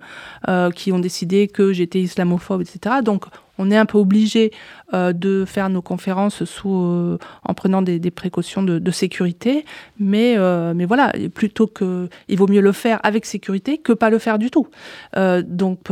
euh, 0.49 0.71
qui 0.71 0.91
ont 0.91 0.99
décidé 0.99 1.47
que 1.47 1.73
j'étais 1.73 2.01
islamophobe, 2.01 2.62
etc. 2.62 2.95
Donc 3.03 3.25
on 3.58 3.72
est 3.72 3.78
un 3.78 3.86
peu 3.86 3.98
obligé 3.98 4.52
euh, 4.94 5.13
de 5.13 5.46
faire 5.46 5.70
nos 5.70 5.82
conférences 5.82 6.44
sous, 6.46 7.18
en 7.44 7.54
prenant 7.54 7.82
des, 7.82 8.00
précautions 8.12 8.63
de, 8.63 8.92
sécurité. 8.92 9.66
Mais, 10.00 10.36
mais 10.74 10.86
voilà, 10.86 11.13
plutôt 11.34 11.68
que. 11.68 12.10
Il 12.28 12.38
vaut 12.38 12.48
mieux 12.48 12.62
le 12.62 12.72
faire 12.72 13.00
avec 13.04 13.26
sécurité 13.26 13.78
que 13.78 13.94
pas 13.94 14.10
le 14.10 14.20
faire 14.20 14.39
du 14.39 14.50
tout. 14.50 14.68
donc 15.16 15.89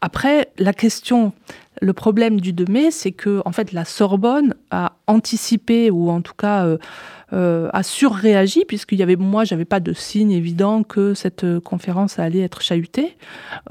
après, 0.00 0.50
la 0.58 0.72
question 0.72 1.32
le 1.82 1.92
problème 1.92 2.40
du 2.40 2.52
2 2.52 2.64
mai, 2.66 2.90
c'est 2.90 3.10
que 3.10 3.42
en 3.44 3.52
fait 3.52 3.72
la 3.72 3.84
Sorbonne 3.84 4.54
a 4.70 4.92
anticipé 5.08 5.90
ou 5.90 6.10
en 6.10 6.22
tout 6.22 6.34
cas 6.34 6.64
euh, 6.64 6.78
euh, 7.32 7.70
a 7.72 7.82
surréagi, 7.82 8.66
puisqu'il 8.66 8.98
y 8.98 9.02
avait, 9.02 9.16
moi, 9.16 9.44
j'avais 9.44 9.64
pas 9.64 9.80
de 9.80 9.94
signe 9.94 10.32
évident 10.32 10.82
que 10.82 11.14
cette 11.14 11.44
euh, 11.44 11.60
conférence 11.60 12.18
allait 12.18 12.40
être 12.40 12.60
chahutée. 12.60 13.16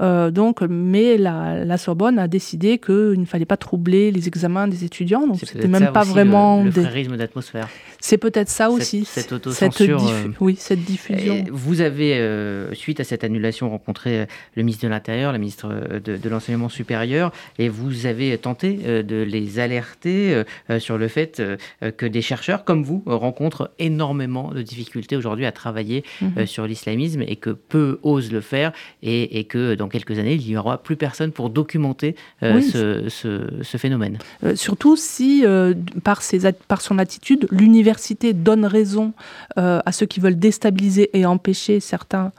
Euh, 0.00 0.32
donc, 0.32 0.62
mais 0.62 1.16
la, 1.16 1.76
Sorbonne 1.78 2.18
a 2.18 2.26
décidé 2.26 2.78
qu'il 2.78 3.20
ne 3.20 3.24
fallait 3.24 3.44
pas 3.44 3.56
troubler 3.56 4.10
les 4.10 4.26
examens 4.26 4.66
des 4.66 4.82
étudiants. 4.82 5.28
Donc, 5.28 5.38
c'était 5.44 5.68
même 5.68 5.92
pas 5.92 6.02
vraiment. 6.02 6.64
Le, 6.64 6.70
le 6.70 7.16
d'atmosphère. 7.16 7.68
C'est 8.00 8.18
peut-être 8.18 8.48
ça 8.48 8.68
aussi. 8.68 9.04
Cette, 9.04 9.30
autocensure. 9.30 10.02
oui, 10.40 10.56
cette 10.58 10.82
diffusion. 10.82 11.44
vous 11.52 11.80
avez, 11.82 12.68
suite 12.72 12.98
à 12.98 13.04
cette 13.04 13.22
annulation, 13.22 13.70
rencontré 13.70 14.26
le 14.56 14.62
ministre 14.64 14.86
de 14.86 14.90
l'Intérieur, 14.90 15.30
la 15.30 15.38
ministre 15.38 15.72
de, 16.04 16.16
de 16.16 16.28
l'Enseignement 16.28 16.68
supérieur, 16.68 17.30
et 17.60 17.68
vous 17.68 18.01
avez 18.06 18.36
tenté 18.38 18.74
de 18.74 19.22
les 19.22 19.58
alerter 19.58 20.42
sur 20.78 20.98
le 20.98 21.08
fait 21.08 21.42
que 21.96 22.06
des 22.06 22.22
chercheurs 22.22 22.64
comme 22.64 22.82
vous 22.82 23.02
rencontrent 23.06 23.70
énormément 23.78 24.50
de 24.52 24.62
difficultés 24.62 25.16
aujourd'hui 25.16 25.46
à 25.46 25.52
travailler 25.52 26.04
mhm. 26.20 26.32
euh, 26.38 26.46
sur 26.46 26.66
l'islamisme 26.66 27.22
et 27.22 27.36
que 27.36 27.50
peu 27.50 27.98
osent 28.02 28.32
le 28.32 28.40
faire 28.40 28.72
et, 29.02 29.44
que 29.44 29.74
dans 29.74 29.88
quelques 29.88 30.18
années, 30.18 30.34
il 30.34 30.46
n'y 30.46 30.56
aura 30.56 30.78
plus 30.78 30.96
personne 30.96 31.32
pour 31.32 31.50
documenter 31.50 32.14
euh, 32.42 32.60
ce, 32.60 33.76
phénomène. 33.76 34.18
Euh, 34.44 34.54
surtout 34.54 34.96
si, 34.96 35.44
par, 36.04 36.22
ses, 36.22 36.52
par 36.68 36.80
son 36.80 36.98
attitude, 36.98 37.48
l'université 37.50 38.32
donne 38.32 38.64
raison 38.64 39.12
à 39.56 39.92
ceux 39.92 40.06
qui 40.06 40.20
veulent 40.20 40.38
déstabiliser 40.38 41.10
et 41.14 41.26
empêcher 41.26 41.80
certains, 41.80 42.32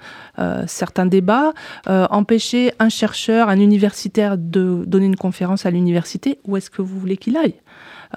certains 0.67 1.05
débats, 1.05 1.53
empêcher 1.87 2.73
un 2.79 2.89
chercheur, 2.89 3.49
un 3.49 3.59
universitaire 3.59 4.37
de 4.37 4.83
donner 4.85 5.05
une 5.05 5.15
conférence 5.15 5.65
à 5.65 5.71
l'université, 5.71 6.39
où 6.45 6.57
est-ce 6.57 6.69
que 6.69 6.81
vous 6.81 6.99
voulez 6.99 7.17
qu'il 7.17 7.37
aille? 7.37 7.55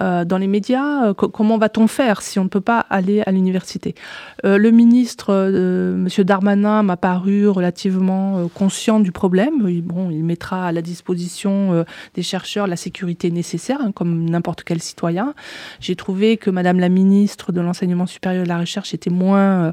Euh, 0.02 0.26
dans 0.26 0.37
les 0.37 0.46
médias. 0.46 1.07
Euh, 1.07 1.14
comment 1.14 1.57
va-t-on 1.57 1.87
faire 1.87 2.20
si 2.20 2.38
on 2.38 2.44
ne 2.44 2.48
peut 2.48 2.61
pas 2.61 2.81
aller 2.90 3.22
à 3.24 3.33
l'université? 3.33 3.94
Euh, 4.44 4.59
Le 4.59 4.70
ministre, 4.70 5.33
M. 5.33 6.07
Darmanin, 6.18 6.83
m'a 6.83 6.98
paru 6.98 7.48
relativement 7.48 8.46
conscient 8.48 9.00
du 9.00 9.11
problème. 9.11 9.66
Il, 9.68 9.83
bon, 9.83 10.11
il 10.11 10.22
mettra 10.22 10.66
à 10.66 10.72
la 10.72 10.83
disposition 10.83 11.85
des 12.14 12.22
chercheurs 12.22 12.66
la 12.66 12.76
sécurité 12.76 13.31
nécessaire, 13.31 13.79
hein, 13.81 13.92
comme 13.92 14.29
n'importe 14.29 14.64
quel 14.64 14.83
citoyen. 14.83 15.35
J'ai 15.81 15.96
trouvé 15.96 16.37
que 16.37 16.50
Madame 16.50 16.79
la 16.79 16.88
ministre 16.88 17.52
de 17.52 17.61
l'enseignement 17.61 18.07
supérieur 18.07 18.42
et 18.42 18.44
de 18.44 18.50
la 18.50 18.59
recherche 18.59 18.92
était 18.92 19.11
moins 19.11 19.72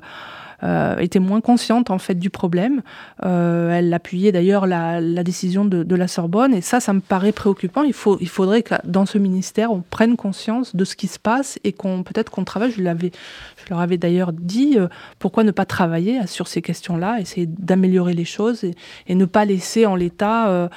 euh, 0.64 0.98
était 1.00 1.20
moins 1.20 1.42
consciente 1.42 1.90
en 1.90 1.98
fait 1.98 2.16
du 2.16 2.30
problème. 2.30 2.82
Euh, 3.26 3.78
elle 3.78 3.94
appuyait 3.94 4.32
d'ailleurs 4.32 4.66
la, 4.66 5.02
décision 5.24 5.66
de, 5.66 5.96
la 5.96 6.08
Sorbonne 6.08 6.54
et 6.54 6.62
ça, 6.62 6.80
ça 6.80 6.94
me 6.94 7.02
paraît 7.02 7.34
préoccupant. 7.34 7.84
Il, 7.84 7.94
faut, 7.94 8.18
il 8.22 8.30
faudrait 8.30 8.64
que 8.64 8.76
dans 8.86 9.06
ce 9.06 9.18
ministère, 9.18 9.72
on 9.72 9.82
prenne 9.82 10.16
conscience 10.16 10.76
de 10.76 10.86
ce 10.86 10.96
qui 10.96 11.08
se 11.08 11.20
passe 11.20 11.60
et 11.64 11.74
qu'on 11.74 12.04
peut-être 12.04 12.32
qu'on 12.32 12.46
travaille. 12.46 12.72
Je, 12.72 12.82
leur 12.82 13.80
avais 13.80 13.98
d'ailleurs 13.98 14.32
dit 14.32 14.78
euh, 14.78 14.88
pourquoi 15.20 15.44
ne 15.44 15.52
pas 15.52 15.66
travailler 15.66 16.26
sur 16.28 16.48
ces 16.48 16.62
questions-là, 16.62 17.20
essayer 17.20 17.46
d'améliorer 17.46 18.14
les 18.14 18.26
choses 18.26 18.64
et, 18.64 19.16
ne 19.16 19.26
pas 19.26 19.46
laisser 19.46 19.86
en 19.86 19.96
l'état 19.96 20.70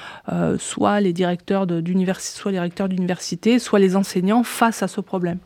soit 0.58 1.00
les 1.00 1.12
directeurs 1.12 1.66
d'université, 1.66 2.38
soit 2.38 2.50
les 2.52 2.58
directeurs 2.58 2.88
d'université, 2.88 3.58
soit 3.58 3.78
les 3.78 3.96
enseignants 3.96 4.42
face 4.42 4.82
à 4.82 4.88
ce 4.88 5.00
problème. 5.00 5.38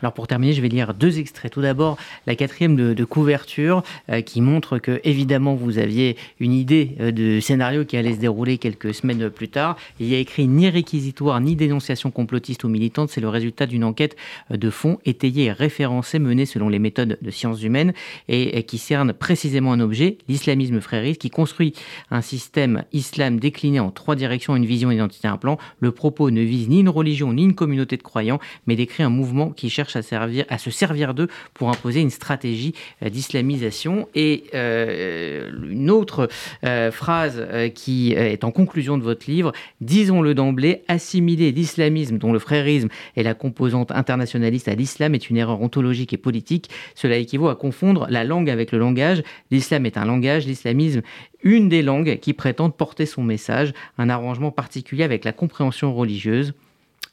Alors 0.00 0.12
pour 0.12 0.28
terminer, 0.28 0.52
je 0.52 0.62
vais 0.62 0.68
lire 0.68 0.94
deux 0.94 1.18
extraits. 1.18 1.52
Tout 1.52 1.62
d'abord, 1.62 1.96
la 2.26 2.36
quatrième 2.36 2.76
de, 2.76 3.04
couverture 3.04 3.82
euh, 4.10 4.20
qui 4.20 4.40
montre 4.40 4.78
que 4.78 5.00
évidemment 5.02 5.54
vous 5.54 5.78
aviez 5.78 6.16
une 6.40 6.52
idée 6.52 6.96
euh, 7.00 7.10
de 7.10 7.40
scénario 7.40 7.84
qui 7.84 7.96
allait 7.96 8.14
se 8.14 8.20
dérouler 8.20 8.58
quelques 8.58 8.94
semaines 8.94 9.30
plus 9.30 9.48
tard. 9.48 9.76
Il 9.98 10.06
y 10.06 10.14
a 10.14 10.18
écrit 10.18 10.46
ni 10.46 10.68
réquisitoire 10.68 11.40
ni 11.40 11.56
dénonciation 11.56 12.10
complotiste 12.10 12.64
ou 12.64 12.68
militante. 12.68 13.10
C'est 13.10 13.20
le 13.20 13.28
résultat 13.28 13.66
d'une 13.66 13.82
enquête 13.82 14.16
euh, 14.52 14.56
de 14.56 14.70
fond 14.70 14.98
étayée 15.04 15.46
et 15.46 15.52
référencée 15.52 16.18
menée 16.18 16.46
selon 16.46 16.68
les 16.68 16.78
méthodes 16.78 17.18
de 17.20 17.30
sciences 17.30 17.62
humaines 17.62 17.92
et, 18.28 18.62
qui 18.64 18.78
cerne 18.78 19.12
précisément 19.12 19.72
un 19.72 19.80
objet, 19.80 20.18
l'islamisme 20.28 20.80
frériste, 20.80 21.20
qui 21.20 21.30
construit 21.30 21.72
un 22.10 22.20
système 22.20 22.84
islam 22.92 23.40
décliné 23.40 23.80
en 23.80 23.90
trois 23.90 24.14
directions, 24.14 24.54
une 24.54 24.66
vision, 24.66 24.90
une 24.90 24.98
identité, 24.98 25.26
un 25.26 25.38
plan. 25.38 25.58
Le 25.80 25.90
propos 25.90 26.30
ne 26.30 26.42
vise 26.42 26.68
ni 26.68 26.80
une 26.80 26.88
religion 26.88 27.32
ni 27.32 27.42
une 27.42 27.54
communauté 27.54 27.96
de 27.96 28.02
croyants, 28.02 28.38
mais 28.66 28.76
décrit 28.76 29.02
un 29.02 29.10
mouvement 29.10 29.50
qui 29.50 29.70
cherche 29.70 29.87
à, 29.96 30.02
servir, 30.02 30.44
à 30.48 30.58
se 30.58 30.70
servir 30.70 31.14
d'eux 31.14 31.28
pour 31.54 31.68
imposer 31.68 32.00
une 32.00 32.10
stratégie 32.10 32.74
euh, 33.02 33.08
d'islamisation. 33.08 34.08
Et 34.14 34.44
euh, 34.54 35.50
une 35.70 35.90
autre 35.90 36.28
euh, 36.64 36.90
phrase 36.90 37.46
qui 37.74 38.12
est 38.12 38.44
en 38.44 38.50
conclusion 38.50 38.98
de 38.98 39.02
votre 39.02 39.30
livre, 39.30 39.52
disons-le 39.80 40.34
d'emblée, 40.34 40.82
assimiler 40.88 41.52
l'islamisme 41.52 42.18
dont 42.18 42.32
le 42.32 42.38
frérisme 42.38 42.88
est 43.16 43.22
la 43.22 43.34
composante 43.34 43.90
internationaliste 43.90 44.68
à 44.68 44.74
l'islam 44.74 45.14
est 45.14 45.30
une 45.30 45.36
erreur 45.36 45.60
ontologique 45.60 46.12
et 46.12 46.16
politique. 46.16 46.70
Cela 46.94 47.16
équivaut 47.16 47.48
à 47.48 47.56
confondre 47.56 48.06
la 48.10 48.24
langue 48.24 48.50
avec 48.50 48.72
le 48.72 48.78
langage. 48.78 49.22
L'islam 49.50 49.86
est 49.86 49.96
un 49.96 50.04
langage, 50.04 50.46
l'islamisme 50.46 51.02
une 51.42 51.68
des 51.68 51.82
langues 51.82 52.18
qui 52.18 52.32
prétendent 52.32 52.76
porter 52.76 53.06
son 53.06 53.22
message, 53.22 53.72
un 53.96 54.08
arrangement 54.08 54.50
particulier 54.50 55.04
avec 55.04 55.24
la 55.24 55.32
compréhension 55.32 55.94
religieuse. 55.94 56.54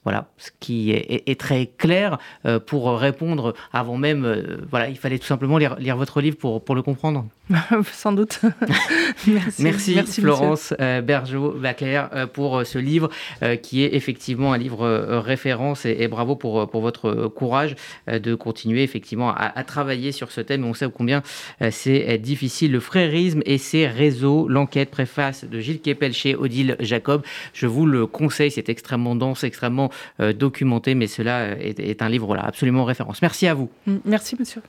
Voilà, 0.06 0.28
ce 0.38 0.52
qui 0.60 0.92
est, 0.92 1.40
très 1.40 1.66
clair 1.66 2.20
euh, 2.46 2.60
pour 2.60 2.96
répondre 2.96 3.56
avant 3.74 3.98
même. 3.98 4.24
Euh, 4.24 4.58
voilà, 4.70 4.88
il 4.88 4.98
fallait 4.98 5.18
tout 5.18 5.26
simplement 5.26 5.58
lire, 5.58 5.98
votre 5.98 6.22
livre 6.22 6.38
pour, 6.38 6.64
pour 6.64 6.76
le 6.76 6.84
comprendre. 6.84 7.26
Sans 7.92 8.12
doute. 8.12 8.40
merci, 9.58 9.96
merci, 9.96 10.22
Florence 10.22 10.76
euh, 10.80 11.02
Bergeau-Baclair 11.02 12.30
pour 12.34 12.66
ce 12.66 12.78
livre 12.78 13.10
qui 13.64 13.84
est 13.84 13.96
effectivement 13.96 14.54
un 14.54 14.58
livre 14.60 14.88
référence 15.20 15.86
et, 15.86 16.08
bravo 16.08 16.36
pour, 16.36 16.70
pour 16.70 16.82
votre 16.82 17.28
courage 17.28 17.76
de 18.08 18.36
continuer 18.36 18.84
effectivement 18.84 19.34
à, 19.36 19.64
travailler 19.64 20.12
sur 20.12 20.32
ce 20.32 20.42
thème. 20.42 20.66
On 20.66 20.74
sait 20.76 20.88
combien 20.94 21.24
c'est 21.72 22.18
difficile. 22.20 22.72
Le 22.72 22.80
frérisme 22.80 23.42
et 23.46 23.58
ses 23.58 23.88
réseaux, 23.88 24.48
l'enquête 24.48 24.92
préface 24.92 25.46
de 25.46 25.60
Gilles 25.60 25.82
Kepel 25.82 26.14
chez 26.14 26.36
Odile 26.36 26.76
Jacob. 26.80 27.24
Je 27.54 27.66
vous 27.66 27.88
le 27.88 28.06
conseille, 28.06 28.52
c'est 28.52 28.70
extrêmement 28.70 29.16
dense, 29.16 29.44
extrêmement 29.44 29.75
euh, 30.20 30.34
documenté, 30.34 30.96
mais 30.96 31.08
cela 31.08 31.58
est, 31.60 32.02
un 32.02 32.10
livre 32.10 32.38
absolument 32.38 32.86
référence. 32.86 33.22
Merci 33.22 33.48
à 33.48 33.54
vous. 33.54 33.70
Merci, 34.06 34.36
monsieur. 34.40 34.62